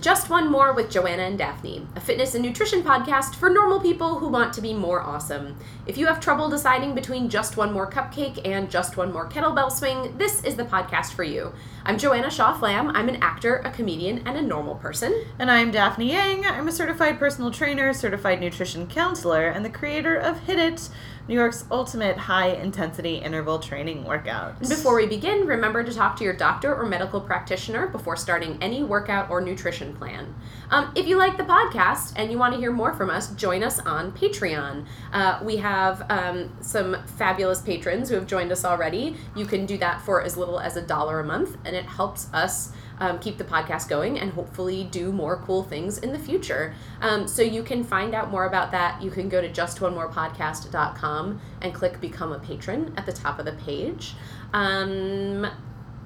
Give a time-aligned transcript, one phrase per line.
[0.00, 4.18] Just One More with Joanna and Daphne, a fitness and nutrition podcast for normal people
[4.18, 5.58] who want to be more awesome.
[5.86, 9.70] If you have trouble deciding between Just One More Cupcake and Just One More Kettlebell
[9.70, 11.52] Swing, this is the podcast for you.
[11.84, 12.88] I'm Joanna Shaw Flamm.
[12.96, 15.22] I'm an actor, a comedian, and a normal person.
[15.38, 16.46] And I'm Daphne Yang.
[16.46, 20.88] I'm a certified personal trainer, certified nutrition counselor, and the creator of Hit It,
[21.30, 24.58] New York's ultimate high intensity interval training workout.
[24.58, 28.82] Before we begin, remember to talk to your doctor or medical practitioner before starting any
[28.82, 30.34] workout or nutrition plan.
[30.70, 33.62] Um, if you like the podcast and you want to hear more from us, join
[33.62, 34.86] us on Patreon.
[35.12, 39.14] Uh, we have um, some fabulous patrons who have joined us already.
[39.36, 42.26] You can do that for as little as a dollar a month, and it helps
[42.34, 46.74] us um, keep the podcast going and hopefully do more cool things in the future.
[47.00, 49.02] Um, so you can find out more about that.
[49.02, 53.52] You can go to justonemorepodcast.com and click Become a Patron at the top of the
[53.52, 54.14] page.
[54.52, 55.46] Um,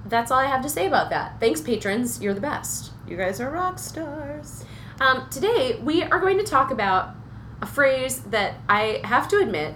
[0.07, 1.41] that's all I have to say about that.
[1.41, 2.23] Thanks, patrons.
[2.23, 2.93] You're the best.
[3.09, 4.65] You guys are rock stars.
[5.01, 7.15] Um, today, we are going to talk about
[7.61, 9.75] a phrase that I have to admit.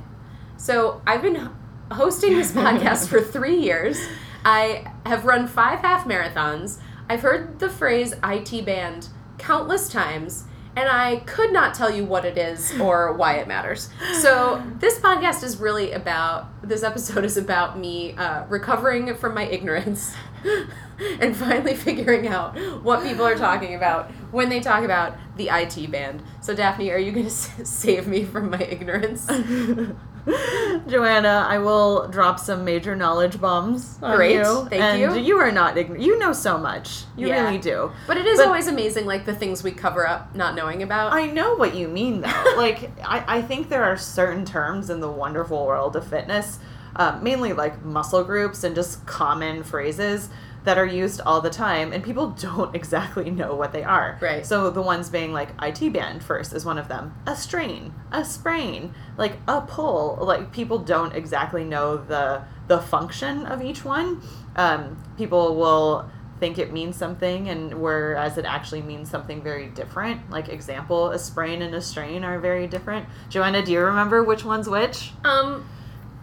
[0.56, 1.50] So, I've been
[1.91, 3.98] hosting this podcast for three years.
[4.44, 6.78] I have run five half marathons.
[7.08, 10.44] I've heard the phrase IT band countless times,
[10.76, 13.88] and I could not tell you what it is or why it matters.
[14.20, 19.44] So, this podcast is really about, this episode is about me uh, recovering from my
[19.44, 20.12] ignorance
[21.20, 25.90] and finally figuring out what people are talking about when they talk about the IT
[25.90, 26.22] band.
[26.42, 27.24] So, Daphne, are you going
[27.56, 29.26] to save me from my ignorance?
[30.88, 34.66] Joanna, I will drop some major knowledge bombs on Great, you.
[34.70, 35.14] thank and you.
[35.22, 36.02] You are not ignorant.
[36.05, 37.05] You know so much.
[37.16, 37.44] You Yeah.
[37.44, 37.91] really do.
[38.06, 41.12] But it is But- always amazing, like the things we cover up not knowing about.
[41.12, 42.44] I know what you mean, though.
[42.56, 46.58] like, I, I think there are certain terms in the wonderful world of fitness,
[46.97, 50.28] uh, mainly like muscle groups and just common phrases
[50.64, 54.19] that are used all the time, and people don't exactly know what they are.
[54.20, 54.44] Right.
[54.44, 57.14] So the ones being like IT band first is one of them.
[57.26, 60.18] A strain, a sprain, like a pull.
[60.20, 64.20] Like people don't exactly know the the function of each one.
[64.56, 70.30] Um, people will think it means something and whereas it actually means something very different
[70.30, 74.44] like example a sprain and a strain are very different joanna do you remember which
[74.44, 75.68] one's which um,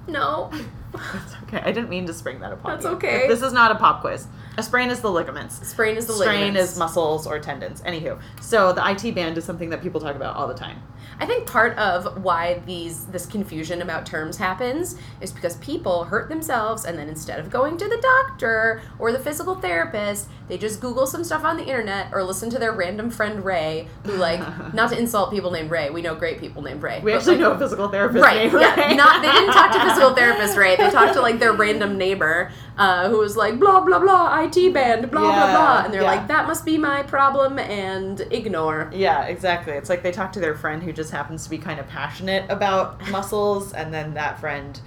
[0.07, 0.49] no.
[0.93, 2.91] it's okay i didn't mean to spring that upon That's you.
[2.91, 3.27] okay.
[3.27, 4.27] this is not a pop quiz
[4.57, 6.71] a sprain is the ligaments Sprain is the strain ligaments.
[6.71, 10.35] is muscles or tendons anywho so the it band is something that people talk about
[10.35, 10.81] all the time
[11.19, 16.29] I think part of why these this confusion about terms happens is because people hurt
[16.29, 20.79] themselves and then instead of going to the doctor or the physical therapist, they just
[20.81, 24.39] Google some stuff on the internet or listen to their random friend Ray, who like
[24.73, 25.89] not to insult people named Ray.
[25.89, 26.99] We know great people named Ray.
[27.03, 28.87] we actually like, know a physical therapist Right, named yeah.
[28.89, 28.95] Ray.
[28.95, 30.75] Not they didn't talk to physical therapist Ray.
[30.75, 34.73] They talked to like their random neighbor, uh, who was like blah blah blah IT
[34.73, 36.11] band blah blah Yeah, blah, and they're yeah.
[36.11, 38.91] like that must be my problem and ignore.
[38.93, 39.73] Yeah, exactly.
[39.73, 42.49] It's like they talk to their friend who just happens to be kind of passionate
[42.49, 44.79] about muscles, and then that friend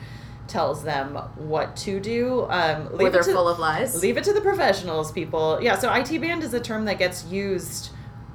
[0.46, 2.46] tells them what to do.
[2.48, 4.02] Um, Or leave, they're it to, full of lies.
[4.02, 5.58] leave it to the professionals, people.
[5.62, 7.90] Yeah, so IT band is a term that gets used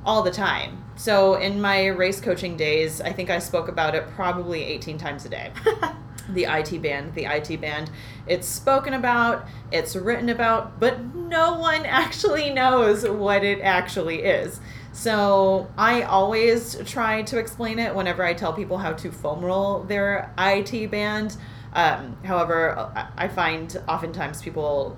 [0.06, 0.84] all the time.
[0.96, 5.26] So in my race coaching days, I think I spoke about it probably 18 times
[5.26, 5.52] a day.
[6.30, 7.90] the IT band, the IT band.
[8.28, 14.60] It's spoken about, it's written about, but no one actually knows what it actually is.
[14.94, 19.84] So I always try to explain it whenever I tell people how to foam roll
[19.84, 21.36] their IT band.
[21.74, 24.98] Um, however, I- find oftentimes people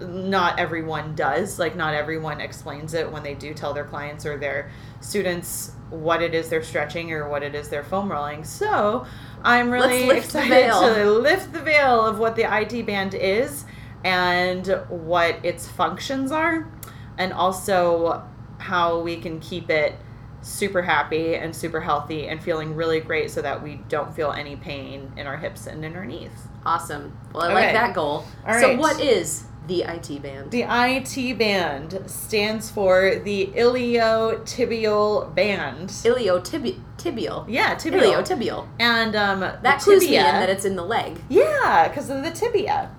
[0.00, 4.36] not everyone does like not everyone explains it when they do tell their clients or
[4.36, 4.68] their
[5.00, 8.42] students what it is they're stretching or what it is they're foam rolling.
[8.42, 9.06] So
[9.44, 13.14] i'm really Let's lift the excited to lift the veil of what the it band
[13.14, 13.64] is
[14.04, 16.68] and what its functions are.
[17.16, 18.24] And also
[18.58, 19.94] how we can keep it
[20.42, 24.56] super happy and super healthy and feeling really great so that we don't feel any
[24.56, 26.30] pain in our hips and in our knees
[26.66, 27.16] Awesome.
[27.34, 28.24] Well, I like that goal.
[28.46, 28.78] All So, right.
[28.78, 30.50] what is the IT band?
[30.50, 35.90] The IT band stands for the iliotibial band.
[35.90, 37.44] Iliotibial.
[37.48, 38.00] Yeah, tibial.
[38.02, 38.66] Iliotibial.
[38.78, 41.20] And um, That the clues me in tibia- that it's in the leg.
[41.28, 42.90] Yeah, because of the tibia.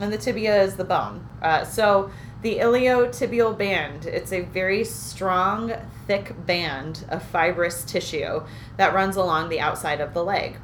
[0.00, 1.26] And the tibia is the bone.
[1.40, 2.10] Uh, so
[2.44, 5.72] the iliotibial band, it's a very strong,
[6.06, 8.42] thick band of fibrous tissue
[8.76, 10.58] that runs along the outside of the leg.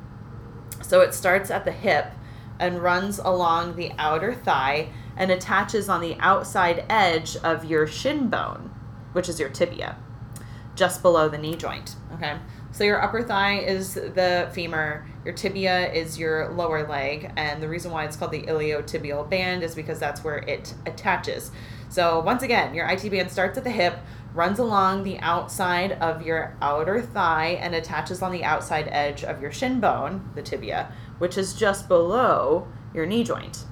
[0.82, 2.12] So it starts at the hip
[2.58, 8.28] and runs along the outer thigh and attaches on the outside edge of your shin
[8.28, 8.70] bone,
[9.14, 9.96] which is your tibia,
[10.74, 11.96] just below the knee joint.
[12.12, 12.36] Okay.
[12.72, 17.68] So your upper thigh is the femur, your tibia is your lower leg, and the
[17.68, 21.50] reason why it's called the iliotibial band is because that's where it attaches.
[21.90, 23.98] So once again, your IT band starts at the hip,
[24.32, 29.42] runs along the outside of your outer thigh and attaches on the outside edge of
[29.42, 33.64] your shin bone, the tibia, which is just below your knee joint.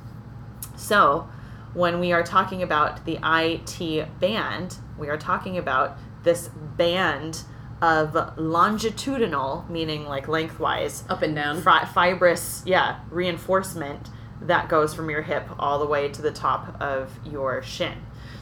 [0.77, 1.29] So,
[1.75, 7.44] when we are talking about the IT band, we are talking about this band
[7.81, 11.61] of longitudinal, meaning like lengthwise, Up and down.
[11.63, 14.09] fi- fibrous, yeah, reinforcement
[14.41, 17.95] that goes from your hip all the way to the top of your shin.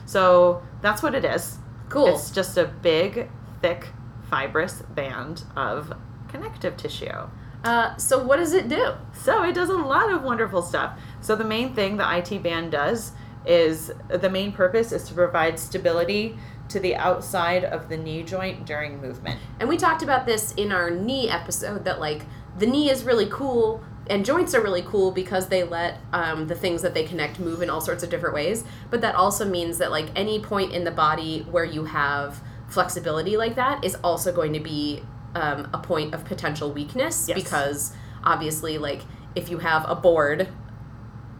[0.04, 1.58] So that's what it is.
[1.88, 2.08] Cool.
[2.08, 3.28] It's just a big,
[3.62, 3.88] thick,
[4.28, 5.92] fibrous band of
[6.28, 7.28] connective tissue.
[7.64, 8.92] Uh, so what does it do?
[9.14, 10.98] So it does a lot of wonderful stuff.
[11.20, 13.12] So the main thing the IT band does
[13.46, 16.36] is the main purpose is to provide stability
[16.68, 19.38] to the outside of the knee joint during movement.
[19.60, 22.22] And we talked about this in our knee episode that like
[22.58, 26.54] the knee is really cool and joints are really cool because they let um, the
[26.54, 28.64] things that they connect move in all sorts of different ways.
[28.90, 33.36] But that also means that like any point in the body where you have flexibility
[33.36, 35.02] like that is also going to be
[35.34, 37.36] um, a point of potential weakness Yes.
[37.42, 37.92] because
[38.24, 39.02] obviously like
[39.34, 40.48] if you have a board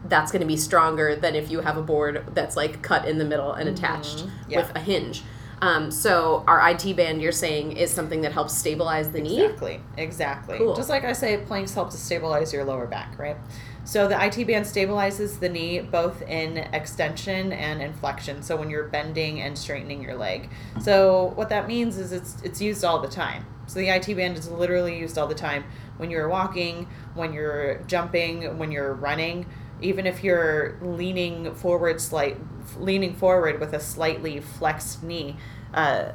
[0.08, 3.19] that's going to be stronger than if you have a board that's like cut in
[3.19, 4.50] the middle and attached Mm-hmm.
[4.53, 4.58] Yeah.
[4.58, 5.23] with a hinge.
[5.62, 9.43] Um, so our IT band, you're saying, is something that helps stabilize the knee.
[9.43, 9.81] Exactly.
[9.97, 10.58] Exactly.
[10.58, 10.76] Cool.
[10.76, 13.37] Just like I say, planks help to stabilize your lower back, right?
[13.85, 18.43] So the IT band stabilizes the knee both in extension and in flexion.
[18.43, 20.50] So when you're bending and straightening your leg.
[20.82, 23.47] So what that means is it's it's used all the time.
[23.67, 25.64] So the IT band is literally used all the time
[25.97, 29.47] when you're walking, when you're jumping, when you're running.
[29.81, 32.38] Even if you're leaning forward, slight
[32.78, 35.37] leaning forward with a slightly flexed knee,
[35.75, 36.12] uh,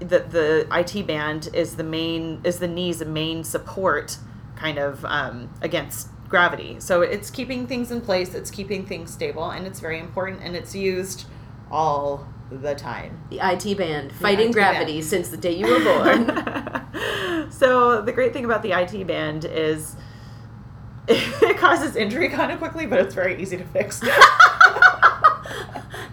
[0.00, 4.18] the the IT band is the main is the knee's main support
[4.56, 6.76] kind of um, against gravity.
[6.80, 10.42] So it's keeping things in place, it's keeping things stable, and it's very important.
[10.42, 11.26] And it's used
[11.70, 13.22] all the time.
[13.30, 15.04] The IT band, fighting IT gravity band.
[15.04, 17.50] since the day you were born.
[17.50, 19.96] so the great thing about the IT band is
[21.10, 24.00] it causes injury kind of quickly, but it's very easy to fix.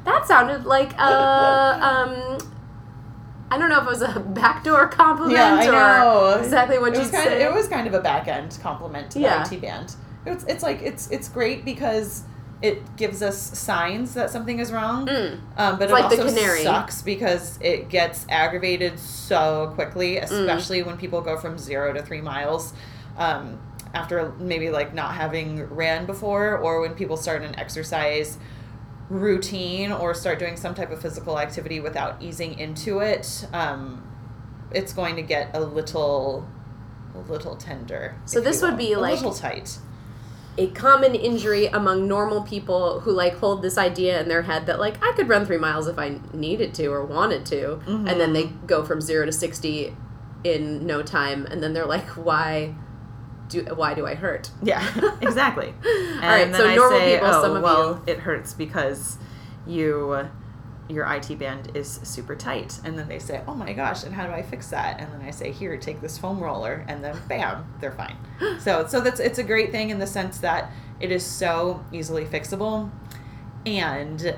[0.05, 2.37] that sounded like uh, um,
[3.51, 6.35] I don't know if it was a backdoor compliment Yeah, I know.
[6.35, 7.41] or exactly what it you said.
[7.41, 9.43] It was kind of a back end compliment to Yeah.
[9.43, 9.95] the IT band.
[10.25, 12.23] It's it's like it's it's great because
[12.61, 15.05] it gives us signs that something is wrong.
[15.05, 15.39] Mm.
[15.57, 20.23] Um, but It's it like also sucks because it gets aggravated so quickly, Mm.
[20.23, 22.73] especially when people go from zero to three miles.
[23.17, 23.59] Um,
[23.95, 28.37] after maybe like not having ran before, or when people start an exercise
[29.09, 34.03] routine or start doing some type of physical activity without easing into it, um,
[34.71, 36.47] it's going to get a little,
[37.15, 38.15] a little tender.
[38.25, 39.77] So this would be a like- little tight.
[40.57, 44.79] a common injury among normal people who like hold this idea in their head that
[44.79, 48.33] like I could run three miles if I needed to or wanted to, and then
[48.33, 49.95] they go from zero to sixty
[50.43, 52.73] in no time, and then they're like, why?
[53.49, 54.49] Do, why do I hurt?
[54.63, 54.81] Yeah,
[55.21, 55.67] exactly.
[55.85, 58.19] And All right, then so I normal say, people, oh, some of well, you- it
[58.19, 59.17] hurts because
[59.67, 60.27] you,
[60.89, 62.79] your IT band is super tight.
[62.83, 64.99] And then they say, oh my gosh, and how do I fix that?
[64.99, 68.17] And then I say, here, take this foam roller, and then bam, they're fine.
[68.59, 72.25] So, so that's it's a great thing in the sense that it is so easily
[72.25, 72.89] fixable,
[73.65, 74.35] and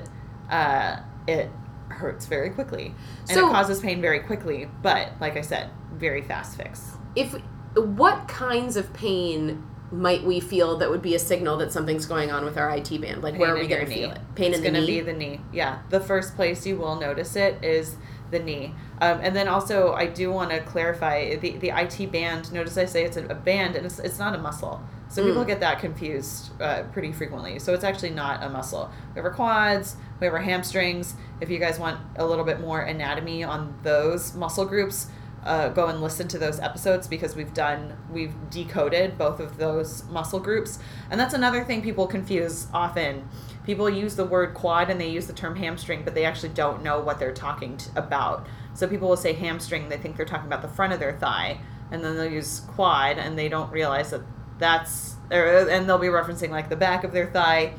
[0.50, 0.96] uh,
[1.26, 1.50] it
[1.88, 2.94] hurts very quickly,
[3.28, 4.68] and So- it causes pain very quickly.
[4.82, 6.92] But like I said, very fast fix.
[7.16, 7.34] If
[7.82, 12.30] what kinds of pain might we feel that would be a signal that something's going
[12.30, 13.22] on with our IT band?
[13.22, 14.20] Like where are we going to feel it?
[14.34, 14.98] Pain it's in the knee.
[14.98, 15.40] It's gonna be the knee.
[15.52, 17.96] Yeah, the first place you will notice it is
[18.30, 18.74] the knee.
[19.00, 22.52] Um, and then also, I do want to clarify the the IT band.
[22.52, 24.82] Notice I say it's a, band, and it's it's not a muscle.
[25.08, 25.46] So people Mm.
[25.46, 27.58] get that confused uh, pretty frequently.
[27.58, 28.90] So it's actually not a muscle.
[29.14, 31.14] We have our quads, we have our hamstrings.
[31.40, 35.06] If you guys want a little bit more anatomy on those muscle groups,
[35.44, 40.04] uh, go and listen to those episodes because we've done we've decoded both of those
[40.04, 40.78] muscle groups.
[41.10, 43.28] And that's another thing people confuse often.
[43.64, 46.82] People use the word quad and they use the term hamstring but they actually don't
[46.82, 48.46] know what they're talking about.
[48.74, 51.58] So people will say hamstring they think they're talking about the front of their thigh
[51.90, 54.22] and then they'll use quad and they don't realize that
[54.58, 57.74] that's or, and they'll be referencing like the back of their thigh.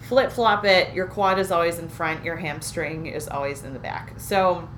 [0.00, 3.78] Flip flop it your quad is always in front your hamstring is always in the
[3.78, 4.14] back.
[4.18, 4.68] So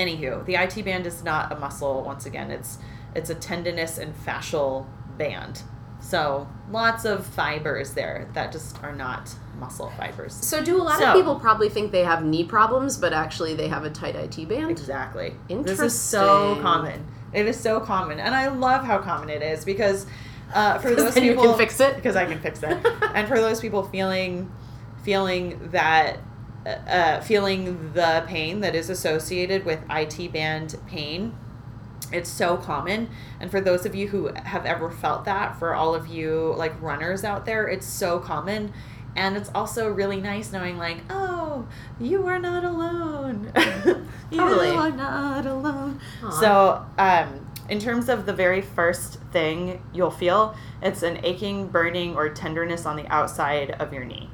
[0.00, 2.78] anywho the it band is not a muscle once again it's
[3.14, 4.86] it's a tendinous and fascial
[5.18, 5.62] band
[6.00, 10.98] so lots of fibers there that just are not muscle fibers so do a lot
[10.98, 14.16] So- of people probably think they have knee problems, but actually they have a tight
[14.16, 14.70] IT band?
[14.70, 15.34] Exactly.
[15.50, 15.64] Interesting.
[15.84, 17.06] This is so common.
[17.34, 20.06] It is so common, and I love how common it is because
[20.54, 21.94] uh, for those then you people can fix it.
[21.96, 22.78] because I can fix it,
[23.14, 24.50] and for those people feeling
[25.04, 26.18] feeling that
[26.66, 31.34] uh, feeling the pain that is associated with IT band pain.
[32.12, 33.08] It's so common.
[33.38, 36.80] And for those of you who have ever felt that, for all of you like
[36.82, 38.72] runners out there, it's so common.
[39.16, 41.66] And it's also really nice knowing, like, oh,
[41.98, 43.50] you are not alone.
[43.54, 44.68] Totally.
[44.68, 46.00] you are not alone.
[46.22, 46.30] Aw.
[46.30, 52.14] So, um, in terms of the very first thing you'll feel, it's an aching, burning,
[52.16, 54.28] or tenderness on the outside of your knee.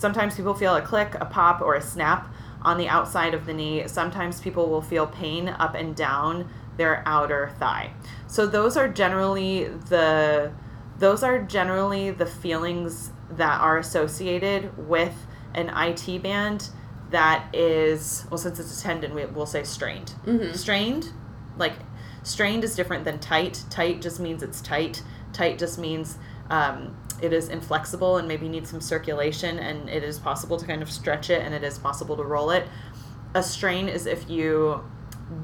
[0.00, 3.52] Sometimes people feel a click, a pop, or a snap on the outside of the
[3.52, 3.86] knee.
[3.86, 7.90] Sometimes people will feel pain up and down their outer thigh.
[8.26, 10.52] So those are generally the
[10.98, 15.14] those are generally the feelings that are associated with
[15.54, 16.70] an IT band
[17.10, 20.14] that is well since it's a tendon we, we'll say strained.
[20.26, 20.56] Mhm.
[20.56, 21.10] Strained
[21.58, 21.74] like
[22.22, 23.64] strained is different than tight.
[23.68, 25.02] Tight just means it's tight.
[25.34, 26.16] Tight just means
[26.48, 30.82] um, it is inflexible and maybe needs some circulation, and it is possible to kind
[30.82, 32.66] of stretch it and it is possible to roll it.
[33.34, 34.82] A strain is if you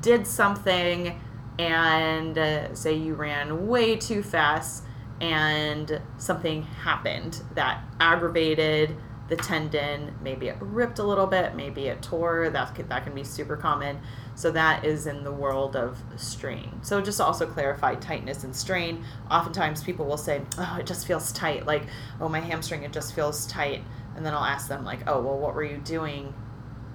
[0.00, 1.20] did something
[1.58, 4.84] and uh, say you ran way too fast
[5.20, 8.94] and something happened that aggravated
[9.28, 13.14] the tendon maybe it ripped a little bit maybe it tore that can, that can
[13.14, 13.98] be super common
[14.36, 19.04] so that is in the world of strain so just also clarify tightness and strain
[19.30, 21.82] oftentimes people will say oh it just feels tight like
[22.20, 23.82] oh my hamstring it just feels tight
[24.14, 26.32] and then i'll ask them like oh well what were you doing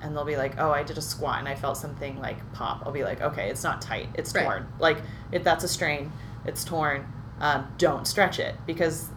[0.01, 2.83] and they'll be like, "Oh, I did a squat and I felt something like pop."
[2.85, 4.09] I'll be like, "Okay, it's not tight.
[4.15, 4.43] It's Right.
[4.43, 4.67] torn.
[4.79, 4.97] Like
[5.31, 6.11] if that's a strain,
[6.45, 7.05] it's torn.
[7.39, 9.09] Um, don't stretch it because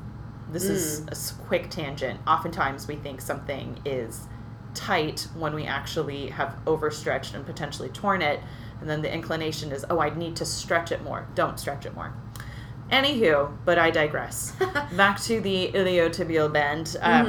[0.51, 2.21] this is a quick tangent.
[2.27, 4.29] Oftentimes, we think something is
[4.75, 8.41] tight when we actually have overstretched and potentially torn it,
[8.81, 11.95] and then the inclination is, "Oh, I need to stretch it more." Don't stretch it
[11.95, 12.13] more.
[12.91, 14.53] Anywho, but I digress.
[14.97, 16.97] Back to the iliotibial band.
[17.01, 17.27] Um,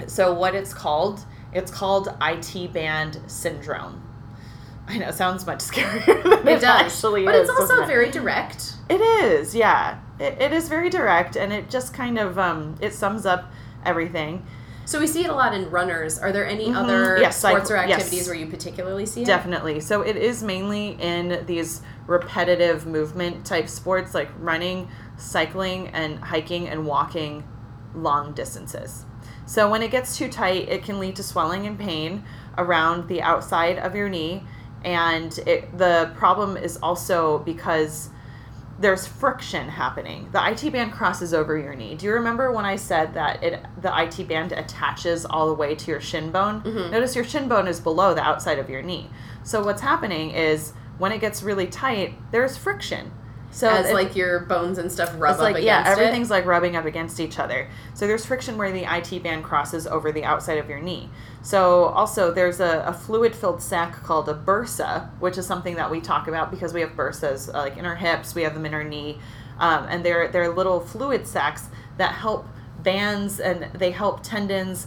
[0.00, 0.08] Mhm.
[0.10, 1.20] so what it's called
[1.52, 4.00] it's called it band syndrome
[4.88, 6.64] i know it sounds much scarier than it, It does.
[6.64, 7.86] actually but is it's also it?
[7.86, 8.72] very direct.
[8.88, 12.94] it is yeah it, it is very direct and it just kind of um it
[12.94, 13.52] sums up
[13.84, 14.46] everything
[14.84, 16.18] So we see it a lot in runners.
[16.18, 16.76] Are there any Mhm.
[16.76, 17.98] other Yes, sports or cycle- yes.
[18.00, 19.26] activities where you particularly see it?
[19.26, 26.18] definitely so it is mainly in these repetitive movement type sports like running cycling and
[26.24, 27.44] hiking and walking
[27.94, 29.04] long distances
[29.46, 32.24] so when it gets too tight it can lead to swelling and pain
[32.58, 34.42] around the outside of your knee
[34.84, 38.08] and it, the problem is also because
[38.80, 40.28] there's friction happening.
[40.32, 41.94] The IT band crosses over your knee.
[41.94, 45.74] Do you remember when I said that it the IT band attaches all the way
[45.74, 46.62] to your shin bone?
[46.62, 46.90] Mhm.
[46.90, 49.10] Notice your shin bone is below the outside of your knee.
[49.42, 53.12] So what's happening is when it gets really tight, there's friction.
[53.52, 55.98] So As it- like your bones and stuff rub it's up like against yeah, it.
[55.98, 57.68] everything's like rubbing up against each other.
[57.94, 61.10] So there's friction where the IT band crosses over the outside of your knee.
[61.42, 66.00] So also there's a, a fluid-filled sac called a bursa, which is something that we
[66.00, 68.74] talk about because we have bursas uh, like in our hips, we have them in
[68.74, 69.18] our knee,
[69.58, 72.46] um, and they're they're little fluid sacs that help
[72.82, 74.86] bands and they help tendons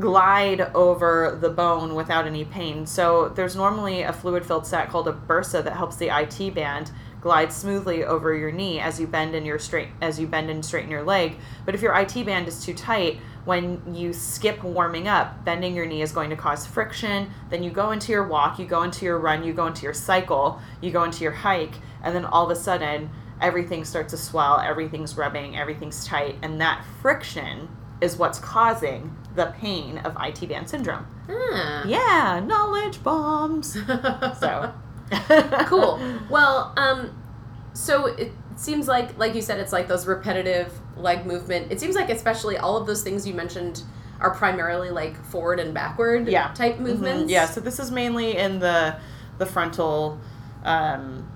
[0.00, 2.86] glide over the bone without any pain.
[2.86, 6.90] So there's normally a fluid-filled sac called a bursa that helps the IT band
[7.26, 10.64] glide smoothly over your knee as you bend in your straight as you bend and
[10.64, 11.36] straighten your leg.
[11.64, 15.86] But if your IT band is too tight, when you skip warming up, bending your
[15.86, 17.28] knee is going to cause friction.
[17.50, 19.92] Then you go into your walk, you go into your run, you go into your
[19.92, 24.16] cycle, you go into your hike, and then all of a sudden everything starts to
[24.16, 27.68] swell, everything's rubbing, everything's tight, and that friction
[28.00, 31.04] is what's causing the pain of IT band syndrome.
[31.28, 31.84] Ah.
[31.88, 33.76] Yeah, knowledge bombs.
[34.38, 34.72] So
[35.66, 36.00] cool.
[36.30, 37.16] Well, um,
[37.72, 41.70] so it seems like, like you said, it's like those repetitive leg movement.
[41.70, 43.82] It seems like, especially all of those things you mentioned,
[44.20, 46.48] are primarily like forward and backward Yeah.
[46.54, 46.80] type Mhm.
[46.80, 47.30] movements.
[47.30, 48.96] Yeah, so this is mainly in the
[49.38, 50.18] the frontal
[50.64, 51.30] um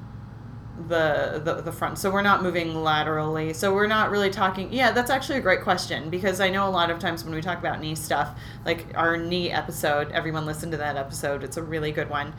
[0.89, 1.99] the, the the front.
[1.99, 3.53] So we're not moving laterally.
[3.53, 6.71] So we're not really talking Yeah, that's actually a great question because I know a
[6.71, 8.31] lot of times when we talk about knee stuff,
[8.65, 11.45] like our knee episode, everyone listen to that episode.
[11.45, 12.33] It's a really good one.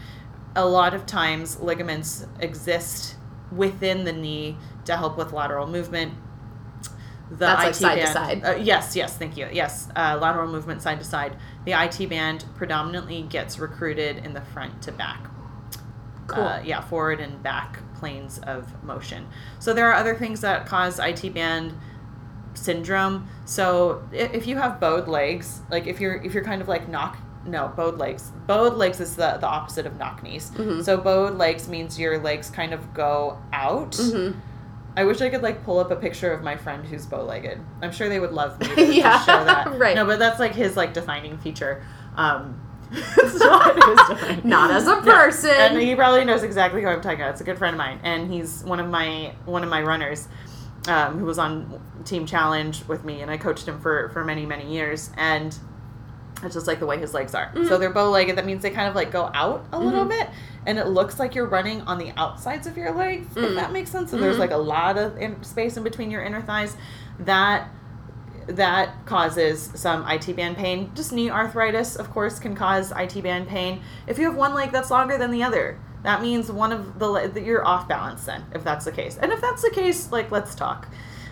[0.55, 3.15] A lot of times ligaments exist
[3.51, 6.13] within the knee to help with lateral movement.
[7.29, 8.45] The That's like IT side to band, side.
[8.45, 9.47] Uh, yes, yes, thank you.
[9.51, 11.37] Yes, uh, lateral movement side to side.
[11.65, 15.27] The IT band predominantly gets recruited in the front to back.
[16.27, 16.43] Cool.
[16.43, 19.27] Uh, yeah, forward and back planes of motion.
[19.59, 21.73] So there are other things that cause IT band
[22.53, 23.29] syndrome.
[23.45, 27.17] So if you have bowed legs, like if you're if you're kind of like knock
[27.45, 28.31] no bowed legs.
[28.47, 30.51] Bowed legs is the the opposite of knock knees.
[30.55, 30.83] Mhm.
[30.83, 33.91] So bowed legs means your legs kind of go out.
[33.91, 34.35] Mhm.
[34.97, 37.59] I wish I could like pull up a picture of my friend who's bow-legged.
[37.81, 39.73] I'm sure they would love me to, to show that.
[39.79, 39.95] right.
[39.95, 41.81] No, but that's like his like defining feature.
[42.17, 42.59] Um,
[42.91, 43.75] it's not
[44.27, 44.43] his.
[44.43, 45.49] Not as a person.
[45.51, 47.31] And he probably knows exactly who I'm talking about.
[47.31, 50.27] It's a good friend of mine, and he's one of my one of my runners,
[50.89, 54.45] um, who was on Team Challenge with me, and I coached him for for many
[54.45, 55.57] many years, and
[56.43, 57.51] it's just like the way his legs are.
[57.53, 57.67] Mhm.
[57.67, 58.37] So they're bow legged.
[58.37, 60.09] That means they kind of like go out a little Mhm.
[60.09, 60.29] bit,
[60.65, 63.27] and it looks like you're running on the outsides of your legs.
[63.35, 63.55] If Mm.
[63.55, 64.11] that makes sense.
[64.11, 64.39] So there's Mhm.
[64.39, 66.75] like a lot of in- space in between your inner thighs.
[67.19, 67.69] That
[68.47, 70.91] that causes some IT band pain.
[70.95, 73.81] Just knee arthritis, of course, can cause IT band pain.
[74.07, 77.07] If you have one leg that's longer than the other, that means one of the
[77.07, 78.25] le- that you're off balance.
[78.25, 80.87] Then, if that's the case, and if that's the case, like let's talk,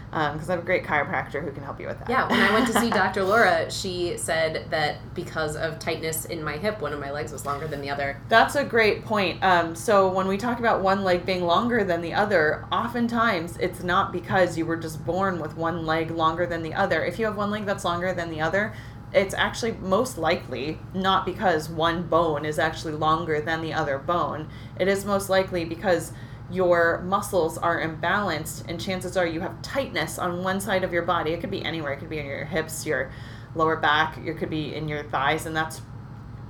[0.10, 2.10] because I have a great chiropractor who can help you with that.
[2.10, 3.24] Yeah, when I went to see Dr.
[3.24, 7.46] Laura, she said that because of tightness in my hip, one of my legs was
[7.46, 8.20] longer than the other.
[8.28, 9.44] That's a great point.
[9.44, 13.84] Um, so when we talk about one leg being longer than the other, oftentimes it's
[13.84, 17.04] not because you were just born with one leg longer than the other.
[17.04, 18.74] If you have one leg that's longer than the other,
[19.14, 24.48] it's actually most likely not because one bone is actually longer than the other bone.
[24.80, 26.12] It is most likely because
[26.52, 31.04] your muscles are imbalanced and chances are you have tightness on one side of your
[31.04, 31.32] body.
[31.32, 31.94] It could be anywhere.
[31.94, 33.12] It could be in your hips, your
[33.56, 35.46] lower back, it could be in your thighs.
[35.46, 35.82] And that's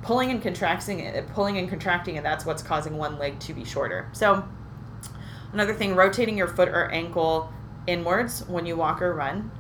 [0.01, 4.07] pulling and contracting pulling and contracting and that's what's causing one leg to be shorter.
[4.13, 4.43] So
[5.51, 7.51] another thing rotating your foot or ankle
[7.87, 9.51] inwards when you walk or run.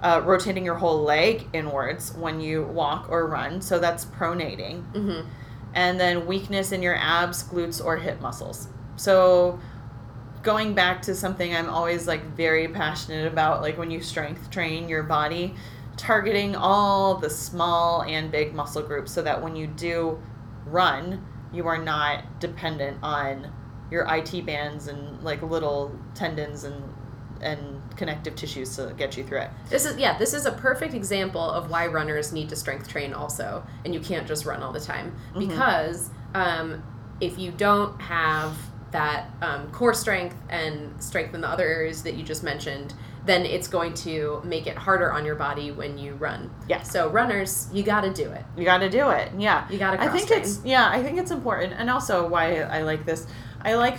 [0.00, 3.60] Uh, rotating your whole leg inwards when you walk or run.
[3.60, 4.84] So that's pronating.
[4.92, 5.28] Mm-hmm.
[5.74, 8.68] and then weakness in your abs glutes or hip muscles.
[8.96, 9.58] So
[10.42, 14.88] going back to something i'm always like very passionate about like when you strength train
[14.88, 15.54] your body
[15.96, 20.20] targeting all the small and big muscle groups so that when you do
[20.66, 23.50] run you are not dependent on
[23.90, 26.82] your IT bands and like little tendons and
[27.40, 29.50] and connective tissues to get you through it.
[29.70, 33.12] This is yeah, this is a perfect example of why runners need to strength train
[33.14, 35.48] also, and you can't just run all the time Mhm.
[35.48, 36.82] because um,
[37.20, 38.56] if you don't have
[38.92, 42.94] that um, core strength and strength in the other areas that you just mentioned,
[43.26, 46.50] then it's going to make it harder on your body when you run.
[46.68, 46.90] Yes.
[46.90, 48.44] So runners, you got to do it.
[48.56, 49.30] You got to do it.
[49.36, 49.68] Yeah.
[49.70, 50.40] You got to I think train.
[50.40, 53.26] it's yeah, I think it's important, and also why I like this.
[53.60, 53.98] I like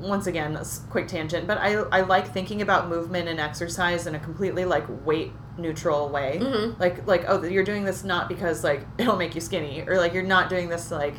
[0.00, 4.14] once again, this quick tangent, but I I like thinking about movement and exercise in
[4.14, 6.38] a completely like weight neutral way.
[6.40, 6.78] Mhm.
[6.78, 10.14] Like like oh, you're doing this not because like it'll make you skinny, or like
[10.14, 11.14] you're not doing this like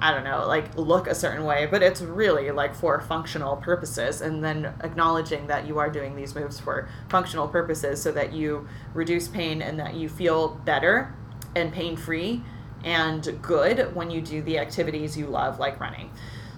[0.00, 4.20] I don't know, like look a certain way, but it's really like for functional purposes,
[4.20, 8.68] and then acknowledging that you are doing these moves for functional purposes so that you
[8.94, 11.14] reduce pain and that you feel better
[11.56, 12.42] and pain free
[12.84, 16.10] and good when you do the activities you love, like running.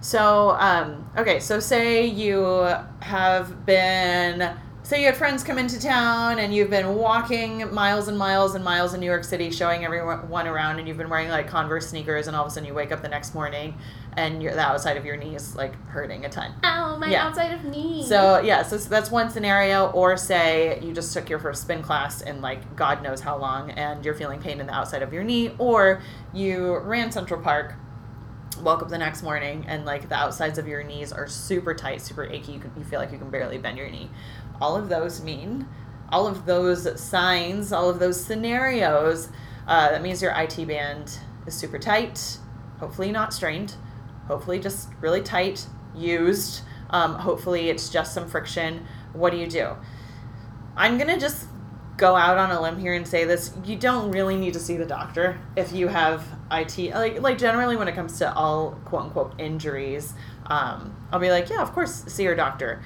[0.03, 2.68] So, um, okay, so say you
[3.00, 4.55] have been,
[4.90, 8.64] say you had friends come into town and you've been walking miles and miles and
[8.64, 12.26] miles in New York City, showing everyone around, and you've been wearing like Converse sneakers,
[12.26, 13.79] and all of a sudden you wake up the next morning
[14.16, 16.53] and you're, the outside of your knee is like hurting a ton.
[16.64, 17.29] Ow, my Yeah.
[17.29, 18.05] outside of knee.
[18.05, 19.90] So yeah, so that's one scenario.
[19.92, 23.70] Or say you just took your first spin class in like God knows how long,
[23.70, 26.03] and you're feeling pain in the outside of your knee, or
[26.35, 27.74] you ran Central Park,
[28.61, 32.03] woke up the next morning, and like the outsides of your knees are super tight,
[32.03, 32.50] super achy.
[32.50, 34.11] You, can, you feel like you can barely bend your knee.
[34.61, 35.66] All of those mean,
[36.11, 39.29] all of those signs, all of those scenarios,
[39.66, 42.38] uh, that means your IT band is super tight,
[42.79, 43.75] hopefully not strained,
[44.27, 46.62] hopefully just really tight, used.
[46.90, 48.87] Um, hopefully it's just some friction.
[49.12, 49.77] What do you do?
[50.77, 51.46] I'm gonna just
[51.96, 54.77] go out on a limb here and say this: you don't really need to see
[54.77, 56.92] the doctor if you have IT.
[56.94, 60.14] Like, like generally when it comes to all quote unquote injuries,
[60.46, 62.83] um, I'll be like, yeah, of course, see your doctor.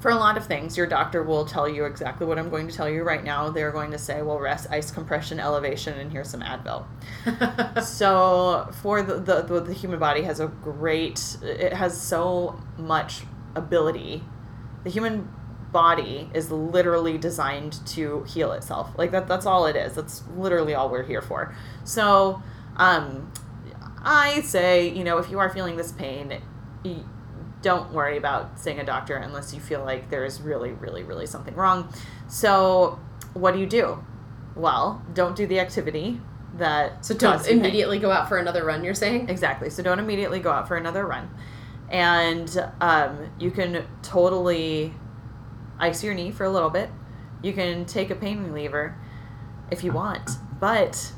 [0.00, 2.74] For a lot of things, your doctor will tell you exactly what I'm going to
[2.74, 3.48] tell you right now.
[3.50, 6.84] They're going to say, well, rest, ice compression, elevation, and here's some Advil.
[7.82, 13.22] So for the, the the the human body has a great it has so much
[13.54, 14.22] ability.
[14.84, 15.28] The human
[15.72, 18.90] body is literally designed to heal itself.
[18.96, 19.94] Like that that's all it is.
[19.94, 21.54] That's literally all we're here for.
[21.84, 22.42] So
[22.76, 23.32] um
[24.02, 26.40] i say you know if you are feeling this pain
[27.66, 31.54] don't worry about seeing a doctor unless you feel like there's really really really something
[31.56, 31.92] wrong
[32.28, 32.96] so
[33.34, 33.98] what do you do
[34.54, 36.20] well don't do the activity
[36.58, 37.58] that so don't you pain.
[37.58, 38.84] immediately go out for another run.
[38.84, 39.28] You're saying?
[39.28, 39.70] Exactly.
[39.70, 41.28] So don't immediately go out for another run.
[41.90, 44.94] And um, you can totally
[45.78, 46.90] ice your knee for a little bit.
[47.42, 48.96] You can take a pain reliever
[49.70, 50.30] if you want.
[50.58, 51.12] But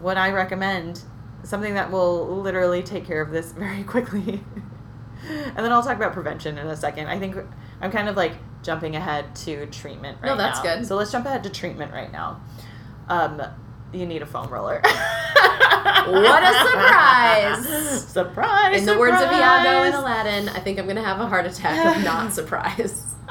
[0.00, 1.02] what I recommend,
[1.42, 4.42] something that will literally take care of this very quickly,
[5.28, 7.06] and then I'll talk about prevention in a second.
[7.08, 7.36] I think
[7.80, 8.32] I'm kind of like
[8.62, 10.76] jumping ahead to treatment right No, that's now.
[10.76, 10.86] good.
[10.86, 12.40] So let's jump ahead to treatment right now.
[13.08, 13.42] Um,
[13.92, 14.80] you need a foam roller.
[16.06, 18.04] What a surprise!
[18.08, 18.78] surprise!
[18.80, 19.94] In the words of Iago and surprise!
[19.94, 23.14] Aladdin, I think I'm gonna have a heart attack of not surprise.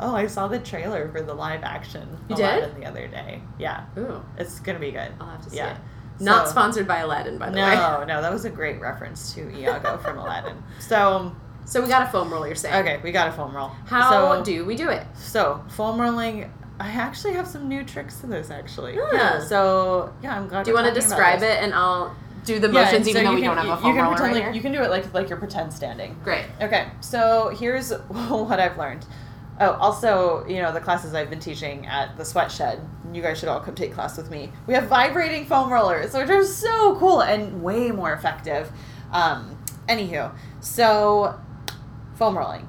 [0.00, 2.44] oh, I saw the trailer for the live action You did?
[2.44, 3.42] Aladdin the other day.
[3.58, 5.12] Yeah, Ooh, it's gonna be good.
[5.20, 5.74] I'll have to see Yeah.
[5.74, 5.80] it.
[6.20, 7.74] Not So- sponsored by Aladdin, by the way.
[7.74, 10.62] No, no, that was a great reference to Iago from Aladdin.
[10.78, 11.32] So,
[11.64, 12.46] So we got a foam roll.
[12.46, 12.74] You're saying?
[12.86, 13.70] okay, we got a foam roll.
[13.86, 15.04] How so, do we do it?
[15.14, 18.96] So, foam rolling, I actually have some new tricks to this, actually.
[19.00, 19.08] Ah.
[19.12, 22.68] Yeah, so, yeah, I'm glad Do you want to describe it, and I'll do the
[22.68, 24.34] Yeah, motions, so even though we can- don't have a foam you can roller pretend
[24.34, 24.52] right like, here?
[24.54, 26.16] You can do it like like you're pretend standing.
[26.22, 26.44] Great.
[26.62, 29.04] Okay, so here's what I've learned.
[29.58, 32.80] Oh, also, you know, the classes I've been teaching at the Sweat Shed,
[33.12, 34.52] you guys should all come take class with me.
[34.66, 38.70] We have vibrating foam rollers, which are so cool and way more effective.
[39.12, 39.56] Um,
[39.88, 41.40] anywho, so
[42.16, 42.68] foam rolling.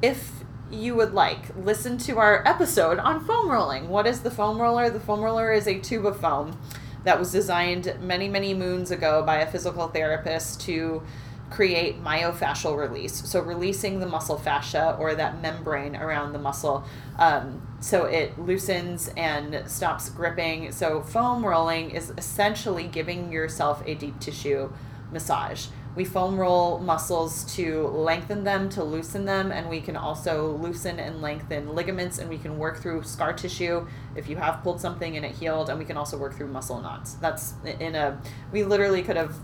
[0.00, 0.30] If
[0.70, 3.88] you would like, listen to our episode on foam rolling.
[3.88, 4.90] What is the foam roller?
[4.90, 6.56] The foam roller is a tube of foam
[7.02, 11.02] that was designed many, many moons ago by a physical therapist to
[11.50, 13.28] create myofascial release.
[13.28, 16.84] So, releasing the muscle fascia or that membrane around the muscle
[17.18, 20.70] um, so it loosens and stops gripping.
[20.72, 24.70] So, foam rolling is essentially giving yourself a deep tissue
[25.10, 25.66] massage.
[25.96, 31.00] We foam roll muscles to lengthen them, to loosen them, and we can also loosen
[31.00, 35.16] and lengthen ligaments, and we can work through scar tissue if you have pulled something
[35.16, 37.14] and it healed, and we can also work through muscle knots.
[37.14, 38.20] That's in a,
[38.52, 39.34] we literally could have,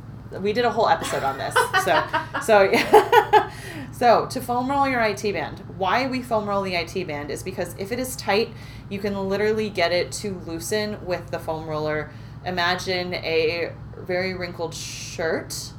[0.41, 1.55] we did a whole episode on this.
[1.87, 2.05] So,
[2.43, 3.53] so, yeah.
[3.93, 7.45] so to foam roll your IT band, why we foam roll the IT band is
[7.45, 8.49] because if it is tight,
[8.91, 12.11] you can literally get it to loosen with the foam roller.
[12.45, 15.73] Imagine a very wrinkled shirt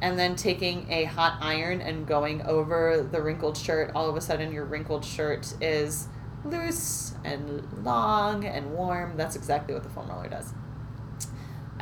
[0.00, 4.20] and then taking a hot iron and going over the wrinkled shirt, all of a
[4.20, 6.08] sudden your wrinkled shirt is
[6.44, 9.16] loose and long and warm.
[9.16, 10.52] That's exactly what the foam roller does.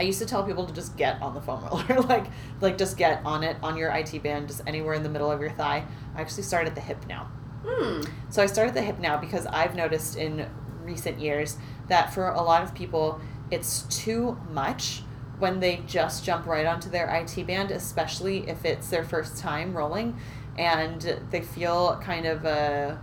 [0.01, 2.25] I used to tell people to just get on the foam roller, like
[2.63, 5.43] like just get on it on your IT band, just anywhere in the middle of
[5.43, 5.85] your thigh.
[6.17, 7.31] I actually start at the hip now.
[7.67, 8.01] Hmm.
[8.31, 10.49] So I start at the hip now because I've noticed in
[10.83, 11.59] recent years
[11.89, 15.03] that for a lot of people, it's too much
[15.39, 19.77] when they just jump right onto their IT band, especially if it's their first time
[19.77, 20.17] rolling
[20.57, 22.99] and they feel kind of a,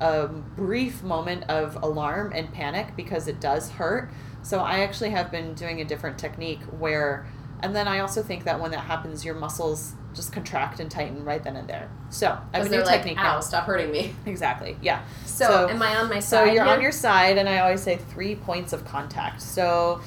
[0.00, 4.10] a brief moment of alarm and panic because it does hurt.
[4.42, 7.26] So I actually have been doing a different technique where,
[7.62, 11.24] and then I also think that when that happens, your muscles just contract and tighten
[11.24, 11.90] right then and there.
[12.10, 13.40] So I have Because a new like, technique ow, now.
[13.40, 14.14] stop hurting me.
[14.26, 14.76] Exactly.
[14.82, 15.02] Yeah.
[15.24, 16.46] So, So- am I on my side?
[16.46, 19.40] So you're on your side, and I always say three points of contact.
[19.42, 20.00] So,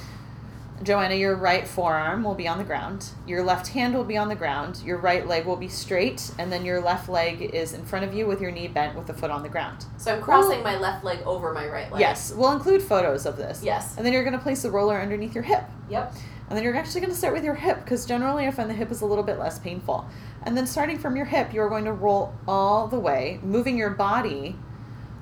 [0.82, 3.10] Joanna, your right forearm will be on the ground.
[3.26, 4.80] Your left hand will be on the ground.
[4.84, 8.14] Your right leg will be straight, and then your left leg is in front of
[8.14, 9.86] you with your knee bent with the foot on the ground.
[9.96, 12.00] So I'm crossing my left leg over my right leg.
[12.00, 13.62] Yes, we'll include photos of this.
[13.62, 13.96] Yes.
[13.96, 15.64] And then you're going to place the roller underneath your hip.
[15.90, 16.14] Yep.
[16.48, 18.74] And then you're actually going to start with your hip because generally I find the
[18.74, 20.08] hip is a little bit less painful.
[20.44, 23.90] And then starting from your hip, you're going to roll all the way, moving your
[23.90, 24.56] body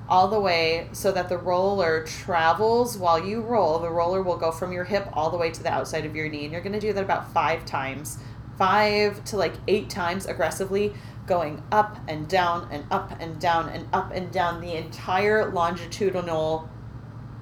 [0.09, 3.79] all the way so that the roller travels while you roll.
[3.79, 6.29] The roller will go from your hip all the way to the outside of your
[6.29, 6.45] knee.
[6.45, 8.19] And you're going to do that about five times,
[8.57, 10.93] five to like eight times aggressively,
[11.25, 16.69] going up and down and up and down and up and down the entire longitudinal